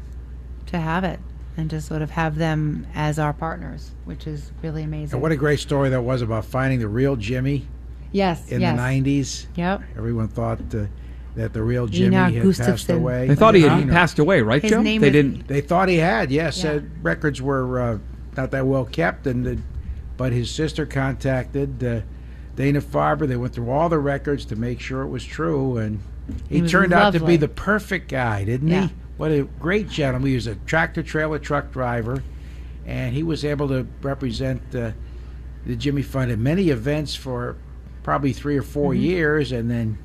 to 0.67 0.79
have 0.79 1.03
it 1.03 1.19
and 1.57 1.69
to 1.69 1.81
sort 1.81 2.01
of 2.01 2.11
have 2.11 2.35
them 2.37 2.87
as 2.95 3.19
our 3.19 3.33
partners, 3.33 3.91
which 4.05 4.25
is 4.25 4.51
really 4.63 4.83
amazing. 4.83 5.15
And 5.15 5.21
what 5.21 5.31
a 5.31 5.35
great 5.35 5.59
story 5.59 5.89
that 5.89 6.01
was 6.01 6.21
about 6.21 6.45
finding 6.45 6.79
the 6.79 6.87
real 6.87 7.15
Jimmy 7.17 7.67
yes, 8.11 8.49
in 8.49 8.61
yes. 8.61 8.75
the 8.75 8.81
90s. 8.81 9.45
Yep. 9.55 9.81
Everyone 9.97 10.27
thought 10.29 10.59
uh, 10.73 10.85
that 11.35 11.51
the 11.53 11.61
real 11.61 11.87
Jimmy 11.87 12.15
Einar 12.15 12.31
had 12.31 12.43
passed 12.43 12.59
Gustafson. 12.59 12.97
away. 12.97 13.27
They 13.27 13.35
thought 13.35 13.55
he 13.55 13.61
had 13.63 13.71
Einar. 13.73 13.93
passed 13.93 14.19
away, 14.19 14.41
right, 14.41 14.61
His 14.61 14.71
Joe? 14.71 14.81
name 14.81 15.01
they 15.01 15.07
is- 15.07 15.13
didn't. 15.13 15.47
They 15.47 15.61
thought 15.61 15.89
he 15.89 15.97
had, 15.97 16.31
yes. 16.31 16.63
Yeah. 16.63 16.71
Uh, 16.71 16.81
records 17.01 17.41
were 17.41 17.79
uh, 17.79 17.97
not 18.37 18.51
that 18.51 18.65
well 18.65 18.85
kept, 18.85 19.27
and 19.27 19.45
the, 19.45 19.59
but 20.15 20.31
his 20.31 20.49
sister 20.49 20.85
contacted 20.85 21.83
uh, 21.83 22.01
Dana 22.55 22.79
Farber. 22.81 23.27
They 23.27 23.35
went 23.35 23.53
through 23.53 23.69
all 23.69 23.89
the 23.89 23.99
records 23.99 24.45
to 24.45 24.55
make 24.55 24.79
sure 24.79 25.01
it 25.01 25.09
was 25.09 25.25
true, 25.25 25.77
and 25.77 25.99
he, 26.49 26.61
He 26.61 26.67
turned 26.67 26.93
out 26.93 27.13
to 27.13 27.19
be 27.19 27.37
the 27.37 27.47
perfect 27.47 28.09
guy, 28.09 28.43
didn't 28.43 28.67
Yeah. 28.69 28.87
he? 28.87 28.93
What 29.17 29.31
a 29.31 29.43
great 29.59 29.89
gentleman. 29.89 30.29
He 30.29 30.35
was 30.35 30.47
a 30.47 30.55
tractor 30.55 31.03
trailer 31.03 31.37
truck 31.39 31.71
driver, 31.71 32.23
and 32.85 33.13
he 33.13 33.21
was 33.23 33.45
able 33.45 33.67
to 33.69 33.85
represent 34.01 34.61
uh, 34.75 34.91
the 35.65 35.75
Jimmy 35.75 36.01
Fund 36.01 36.31
at 36.31 36.39
many 36.39 36.69
events 36.69 37.13
for 37.15 37.55
probably 38.03 38.33
three 38.33 38.57
or 38.57 38.63
4 38.63 38.93
Mm-hmm. 38.93 39.01
years, 39.01 39.51
and 39.51 39.69
then 39.69 39.97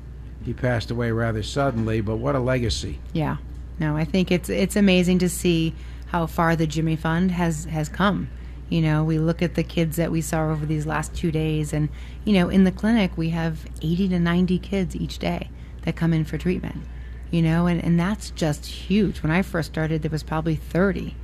he 0.45 0.53
passed 0.53 0.91
away 0.91 1.11
rather 1.11 1.41
suddenly. 1.41 1.99
But 2.01 2.17
what 2.17 2.35
a 2.35 2.39
legacy! 2.39 2.99
Yeah. 3.13 3.37
No, 3.79 3.95
I 3.97 4.05
think 4.05 4.31
it's 4.31 4.49
it's 4.49 4.75
amazing 4.75 5.19
to 5.19 5.29
see 5.29 5.73
how 6.07 6.25
far 6.27 6.55
the 6.55 6.67
Jimmy 6.67 6.95
Fund 6.95 7.31
has 7.31 7.65
has 7.65 7.89
come. 7.89 8.29
You 8.69 8.81
know, 8.81 9.03
we 9.03 9.17
look 9.17 9.41
at 9.41 9.55
the 9.55 9.63
kids 9.63 9.95
that 9.97 10.11
we 10.11 10.19
saw 10.21 10.51
over 10.51 10.65
these 10.65 10.85
last 10.85 11.13
two 11.15 11.31
days, 11.31 11.73
and 11.73 11.89
you 12.23 12.33
know, 12.33 12.49
in 12.49 12.65
the 12.65 12.71
clinic 12.71 13.17
we 13.17 13.29
have 13.29 13.65
80 13.81 14.09
to 14.09 14.19
90 14.19 14.59
kids 14.59 14.95
each 14.95 15.17
day 15.19 15.49
that 15.87 15.95
come 15.95 16.13
in 16.13 16.25
for 16.25 16.37
treatment. 16.37 16.83
You 17.31 17.41
know, 17.41 17.65
and, 17.65 17.81
and 17.81 17.97
that's 17.99 18.29
just 18.31 18.65
huge. 18.65 19.23
When 19.23 19.31
I 19.31 19.41
first 19.41 19.71
started, 19.71 20.01
there 20.01 20.11
was 20.11 20.21
probably 20.21 20.55
30 20.55 21.15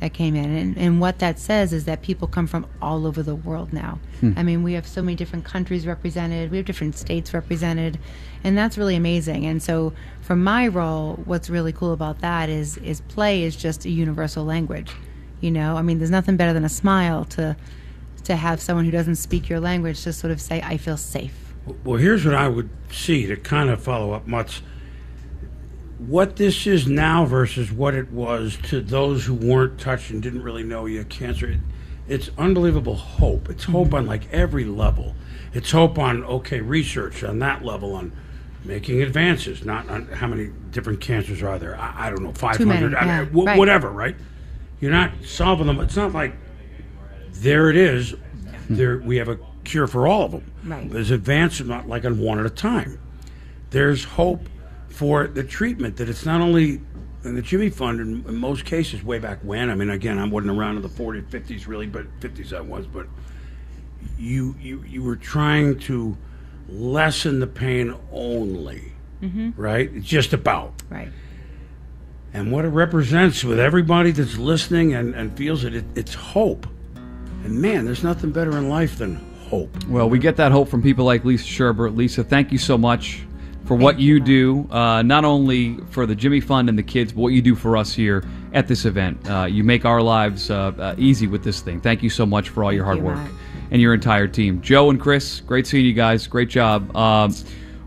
that 0.00 0.12
came 0.12 0.36
in, 0.36 0.56
and, 0.56 0.78
and 0.78 1.00
what 1.00 1.18
that 1.18 1.38
says 1.38 1.72
is 1.72 1.84
that 1.84 2.02
people 2.02 2.26
come 2.28 2.46
from 2.46 2.66
all 2.80 3.06
over 3.06 3.22
the 3.22 3.34
world 3.34 3.72
now. 3.72 3.98
Hmm. 4.20 4.32
I 4.36 4.42
mean, 4.42 4.62
we 4.62 4.74
have 4.74 4.86
so 4.86 5.02
many 5.02 5.16
different 5.16 5.44
countries 5.44 5.86
represented, 5.86 6.50
we 6.50 6.58
have 6.58 6.66
different 6.66 6.96
states 6.96 7.34
represented, 7.34 7.98
and 8.42 8.56
that's 8.56 8.78
really 8.78 8.96
amazing. 8.96 9.46
And 9.46 9.62
so, 9.62 9.92
for 10.20 10.36
my 10.36 10.68
role, 10.68 11.20
what's 11.24 11.50
really 11.50 11.72
cool 11.72 11.92
about 11.92 12.20
that 12.20 12.48
is 12.48 12.76
is 12.78 13.00
play 13.02 13.42
is 13.42 13.56
just 13.56 13.84
a 13.84 13.90
universal 13.90 14.44
language. 14.44 14.92
You 15.40 15.50
know, 15.50 15.76
I 15.76 15.82
mean, 15.82 15.98
there's 15.98 16.10
nothing 16.10 16.36
better 16.36 16.52
than 16.52 16.64
a 16.64 16.68
smile 16.68 17.24
to 17.36 17.56
to 18.24 18.36
have 18.36 18.60
someone 18.60 18.84
who 18.84 18.90
doesn't 18.90 19.16
speak 19.16 19.48
your 19.48 19.60
language 19.60 20.02
to 20.02 20.12
sort 20.12 20.32
of 20.32 20.40
say, 20.40 20.60
"I 20.62 20.76
feel 20.76 20.96
safe." 20.96 21.43
Well, 21.84 21.98
here's 21.98 22.24
what 22.24 22.34
I 22.34 22.48
would 22.48 22.70
see 22.90 23.26
to 23.26 23.36
kind 23.36 23.70
of 23.70 23.82
follow 23.82 24.12
up 24.12 24.26
Mut's. 24.26 24.62
What 25.98 26.36
this 26.36 26.66
is 26.66 26.86
now 26.86 27.24
versus 27.24 27.72
what 27.72 27.94
it 27.94 28.10
was 28.10 28.58
to 28.64 28.80
those 28.80 29.24
who 29.24 29.34
weren't 29.34 29.80
touched 29.80 30.10
and 30.10 30.22
didn't 30.22 30.42
really 30.42 30.62
know 30.62 30.86
you 30.86 30.98
had 30.98 31.08
cancer. 31.08 31.52
It, 31.52 31.60
it's 32.06 32.30
unbelievable 32.36 32.96
hope. 32.96 33.48
It's 33.48 33.64
hope 33.64 33.88
mm-hmm. 33.88 33.96
on 33.96 34.06
like 34.06 34.30
every 34.32 34.64
level. 34.64 35.14
It's 35.54 35.70
hope 35.70 35.98
on 35.98 36.24
okay 36.24 36.60
research 36.60 37.24
on 37.24 37.38
that 37.38 37.64
level 37.64 37.94
on 37.94 38.12
making 38.64 39.02
advances, 39.02 39.64
not 39.64 39.88
on 39.88 40.06
how 40.08 40.26
many 40.26 40.50
different 40.70 41.00
cancers 41.00 41.42
are 41.42 41.58
there. 41.58 41.78
I, 41.78 42.06
I 42.06 42.10
don't 42.10 42.22
know, 42.22 42.32
500, 42.32 42.66
many, 42.66 42.80
hundred, 42.80 42.96
I 42.96 43.20
mean, 43.22 43.32
wh- 43.32 43.46
right. 43.46 43.58
whatever. 43.58 43.90
Right? 43.90 44.16
You're 44.80 44.90
not 44.90 45.12
solving 45.24 45.66
them. 45.66 45.80
It's 45.80 45.96
not 45.96 46.12
like 46.12 46.34
there 47.32 47.70
it 47.70 47.76
is. 47.76 48.14
There 48.68 48.98
we 48.98 49.16
have 49.16 49.28
a 49.28 49.38
cure 49.64 49.86
for 49.86 50.06
all 50.06 50.22
of 50.24 50.32
them. 50.32 50.44
Right. 50.64 50.90
There's 50.90 51.10
advance, 51.10 51.60
not 51.60 51.88
like 51.88 52.04
on 52.04 52.18
one 52.18 52.38
at 52.38 52.46
a 52.46 52.50
time. 52.50 52.98
There's 53.70 54.04
hope 54.04 54.48
for 54.88 55.26
the 55.26 55.42
treatment 55.42 55.96
that 55.96 56.08
it's 56.08 56.24
not 56.24 56.40
only 56.40 56.80
in 57.24 57.34
the 57.34 57.42
Jimmy 57.42 57.70
Fund 57.70 58.00
in, 58.00 58.24
in 58.28 58.36
most 58.36 58.64
cases 58.64 59.02
way 59.02 59.18
back 59.18 59.38
when. 59.42 59.70
I 59.70 59.74
mean, 59.74 59.90
again, 59.90 60.18
I 60.18 60.26
wasn't 60.28 60.56
around 60.56 60.76
in 60.76 60.82
the 60.82 60.88
40s, 60.88 61.24
50s 61.30 61.66
really, 61.66 61.86
but 61.86 62.06
50s 62.20 62.52
I 62.56 62.60
was. 62.60 62.86
But 62.86 63.06
you 64.18 64.54
you 64.60 64.84
you 64.86 65.02
were 65.02 65.16
trying 65.16 65.78
to 65.80 66.16
lessen 66.68 67.40
the 67.40 67.46
pain 67.46 67.94
only, 68.12 68.92
Mhm. 69.22 69.54
right? 69.56 69.90
It's 69.94 70.06
just 70.06 70.32
about. 70.32 70.74
Right. 70.90 71.08
And 72.32 72.50
what 72.52 72.64
it 72.64 72.68
represents 72.68 73.44
with 73.44 73.58
everybody 73.60 74.10
that's 74.10 74.36
listening 74.36 74.92
and, 74.94 75.14
and 75.14 75.36
feels 75.36 75.62
it, 75.64 75.74
it, 75.74 75.84
it's 75.94 76.14
hope. 76.14 76.66
And 77.44 77.60
man, 77.60 77.84
there's 77.84 78.02
nothing 78.02 78.30
better 78.30 78.56
in 78.56 78.68
life 78.68 78.98
than 78.98 79.20
hope. 79.54 79.84
Well, 79.86 80.08
we 80.08 80.18
get 80.18 80.36
that 80.36 80.52
hope 80.52 80.68
from 80.68 80.82
people 80.82 81.04
like 81.04 81.24
Lisa 81.24 81.44
Sherbert. 81.44 81.96
Lisa, 81.96 82.24
thank 82.24 82.50
you 82.50 82.58
so 82.58 82.76
much 82.76 83.22
for 83.64 83.76
what 83.76 83.98
you 83.98 84.20
do, 84.20 84.68
uh, 84.70 85.00
not 85.02 85.24
only 85.24 85.78
for 85.90 86.06
the 86.06 86.14
Jimmy 86.14 86.40
Fund 86.40 86.68
and 86.68 86.76
the 86.76 86.82
kids, 86.82 87.12
but 87.12 87.20
what 87.22 87.28
you 87.28 87.40
do 87.40 87.54
for 87.54 87.76
us 87.76 87.94
here 87.94 88.24
at 88.52 88.68
this 88.68 88.84
event. 88.84 89.18
Uh, 89.30 89.44
you 89.44 89.64
make 89.64 89.84
our 89.84 90.02
lives 90.02 90.50
uh, 90.50 90.72
uh, 90.78 90.94
easy 90.98 91.26
with 91.26 91.42
this 91.42 91.60
thing. 91.60 91.80
Thank 91.80 92.02
you 92.02 92.10
so 92.10 92.26
much 92.26 92.50
for 92.50 92.62
all 92.64 92.72
your 92.72 92.84
hard 92.84 92.98
you, 92.98 93.04
work 93.04 93.16
Matt. 93.16 93.30
and 93.70 93.80
your 93.80 93.94
entire 93.94 94.28
team. 94.28 94.60
Joe 94.60 94.90
and 94.90 95.00
Chris, 95.00 95.40
great 95.40 95.66
seeing 95.66 95.86
you 95.86 95.94
guys. 95.94 96.26
Great 96.26 96.50
job. 96.50 96.94
Um, 96.94 97.34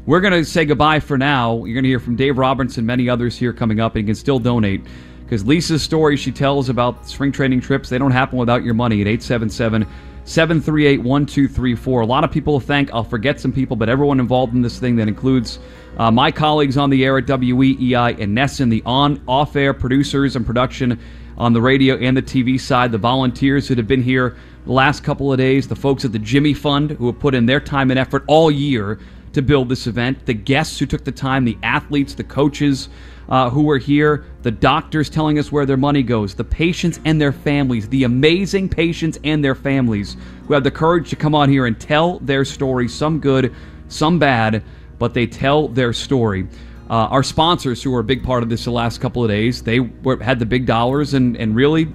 we're 0.08 0.22
going 0.22 0.34
to 0.34 0.46
say 0.46 0.66
goodbye 0.66 1.02
for 1.02 1.18
now. 1.18 1.66
You're 1.66 1.76
going 1.76 1.84
to 1.84 1.90
hear 1.90 2.00
from 2.00 2.16
Dave 2.16 2.38
Roberts, 2.38 2.78
and 2.78 2.88
many 2.88 3.10
others 3.10 3.38
here 3.38 3.54
coming 3.54 3.80
up, 3.80 3.96
and 3.96 4.04
you 4.04 4.08
can 4.08 4.16
still 4.16 4.40
donate 4.40 4.82
because 5.26 5.46
Lisa's 5.46 5.84
story 5.84 6.16
she 6.16 6.32
tells 6.32 6.70
about 6.70 7.08
spring 7.08 7.34
training 7.34 7.60
trips, 7.60 7.90
they 7.90 7.98
don't 7.98 8.12
happen 8.12 8.40
without 8.40 8.64
your 8.64 8.74
money 8.74 9.02
at 9.02 9.08
877 9.08 9.86
738 10.28 10.98
1234. 10.98 12.02
A 12.02 12.06
lot 12.06 12.26
of 12.26 12.32
people 12.32 12.60
thank. 12.60 12.94
I'll 12.94 13.06
forget 13.06 13.40
some 13.40 13.54
people, 13.54 13.78
but 13.78 13.88
everyone 13.88 14.20
involved 14.20 14.54
in 14.54 14.62
this 14.62 14.78
thing 14.78 14.98
that 14.98 15.08
includes 15.08 15.60
uh, 15.98 16.12
my 16.12 16.32
colleagues 16.32 16.76
on 16.76 16.90
the 16.90 17.06
air 17.06 17.18
at 17.18 17.26
WEEI 17.26 18.20
and 18.20 18.38
NESN, 18.38 18.70
the 18.70 18.84
on 18.86 19.24
off 19.26 19.56
air 19.56 19.74
producers 19.74 20.36
and 20.36 20.46
production 20.46 21.00
on 21.38 21.54
the 21.54 21.62
radio 21.62 21.96
and 21.96 22.18
the 22.18 22.22
TV 22.22 22.60
side, 22.60 22.92
the 22.92 22.98
volunteers 22.98 23.70
that 23.70 23.78
have 23.78 23.88
been 23.88 24.04
here 24.04 24.36
the 24.66 24.74
last 24.74 25.02
couple 25.02 25.32
of 25.32 25.38
days, 25.38 25.66
the 25.66 25.78
folks 25.78 26.04
at 26.04 26.12
the 26.12 26.20
Jimmy 26.20 26.54
Fund 26.54 26.92
who 26.92 27.06
have 27.06 27.20
put 27.20 27.34
in 27.34 27.46
their 27.46 27.62
time 27.62 27.90
and 27.90 27.98
effort 27.98 28.26
all 28.28 28.52
year 28.52 29.00
to 29.38 29.42
build 29.42 29.70
this 29.70 29.88
event, 29.88 30.26
the 30.26 30.34
guests 30.34 30.78
who 30.78 30.86
took 30.86 31.04
the 31.04 31.12
time, 31.12 31.46
the 31.46 31.58
athletes, 31.64 32.14
the 32.14 32.24
coaches 32.24 32.90
uh, 33.30 33.50
who 33.50 33.64
were 33.64 33.78
here, 33.78 34.26
the 34.42 34.52
doctors 34.52 35.10
telling 35.10 35.38
us 35.40 35.52
where 35.52 35.66
their 35.66 35.78
money 35.78 36.04
goes, 36.04 36.34
the 36.36 36.44
patients 36.44 37.00
and 37.06 37.20
their 37.20 37.32
families, 37.32 37.88
the 37.90 38.04
amazing 38.04 38.70
patients 38.70 39.18
and 39.24 39.44
their 39.44 39.56
families 39.56 40.18
who 40.48 40.54
have 40.54 40.64
the 40.64 40.72
courage 40.72 41.10
to 41.10 41.16
come 41.16 41.36
on 41.36 41.50
here 41.50 41.66
and 41.66 41.80
tell 41.80 42.20
their 42.20 42.46
story, 42.46 42.88
some 42.88 43.20
good, 43.20 43.54
some 43.90 44.18
bad, 44.20 44.64
but 45.00 45.14
they 45.14 45.28
tell 45.28 45.68
their 45.68 45.94
story. 45.94 46.48
Uh, 46.90 46.94
our 46.94 47.24
sponsors, 47.24 47.84
who 47.84 47.92
were 47.92 48.00
a 48.00 48.04
big 48.04 48.24
part 48.24 48.44
of 48.44 48.50
this 48.50 48.64
the 48.64 48.72
last 48.72 49.02
couple 49.02 49.24
of 49.24 49.30
days, 49.30 49.62
they 49.62 49.80
were, 49.80 50.22
had 50.24 50.40
the 50.40 50.46
big 50.46 50.66
dollars, 50.66 51.14
and, 51.14 51.36
and 51.36 51.54
really, 51.54 51.94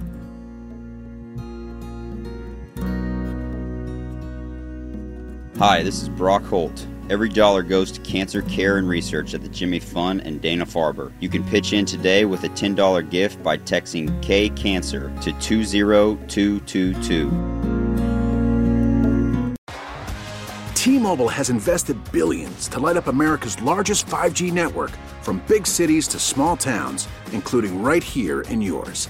Hi, 5.59 5.83
this 5.83 6.01
is 6.01 6.09
Brock 6.09 6.43
Holt. 6.43 6.87
Every 7.09 7.29
dollar 7.29 7.63
goes 7.63 7.89
to 7.93 8.01
cancer 8.01 8.41
care 8.41 8.77
and 8.77 8.89
research 8.89 9.33
at 9.33 9.41
the 9.41 9.47
Jimmy 9.47 9.79
Fund 9.79 10.21
and 10.25 10.41
Dana 10.41 10.65
Farber. 10.65 11.13
You 11.21 11.29
can 11.29 11.41
pitch 11.45 11.71
in 11.71 11.85
today 11.85 12.25
with 12.25 12.43
a 12.43 12.49
$10 12.49 13.09
gift 13.09 13.41
by 13.41 13.57
texting 13.59 14.21
K 14.21 14.49
Cancer 14.49 15.09
to 15.21 15.31
20222. 15.39 17.29
T-Mobile 20.73 21.29
has 21.29 21.49
invested 21.49 21.97
billions 22.11 22.67
to 22.69 22.79
light 22.79 22.97
up 22.97 23.07
America's 23.07 23.61
largest 23.61 24.05
5G 24.07 24.51
network 24.51 24.91
from 25.21 25.41
big 25.47 25.65
cities 25.65 26.07
to 26.09 26.19
small 26.19 26.57
towns, 26.57 27.07
including 27.31 27.81
right 27.81 28.03
here 28.03 28.41
in 28.41 28.61
yours. 28.61 29.09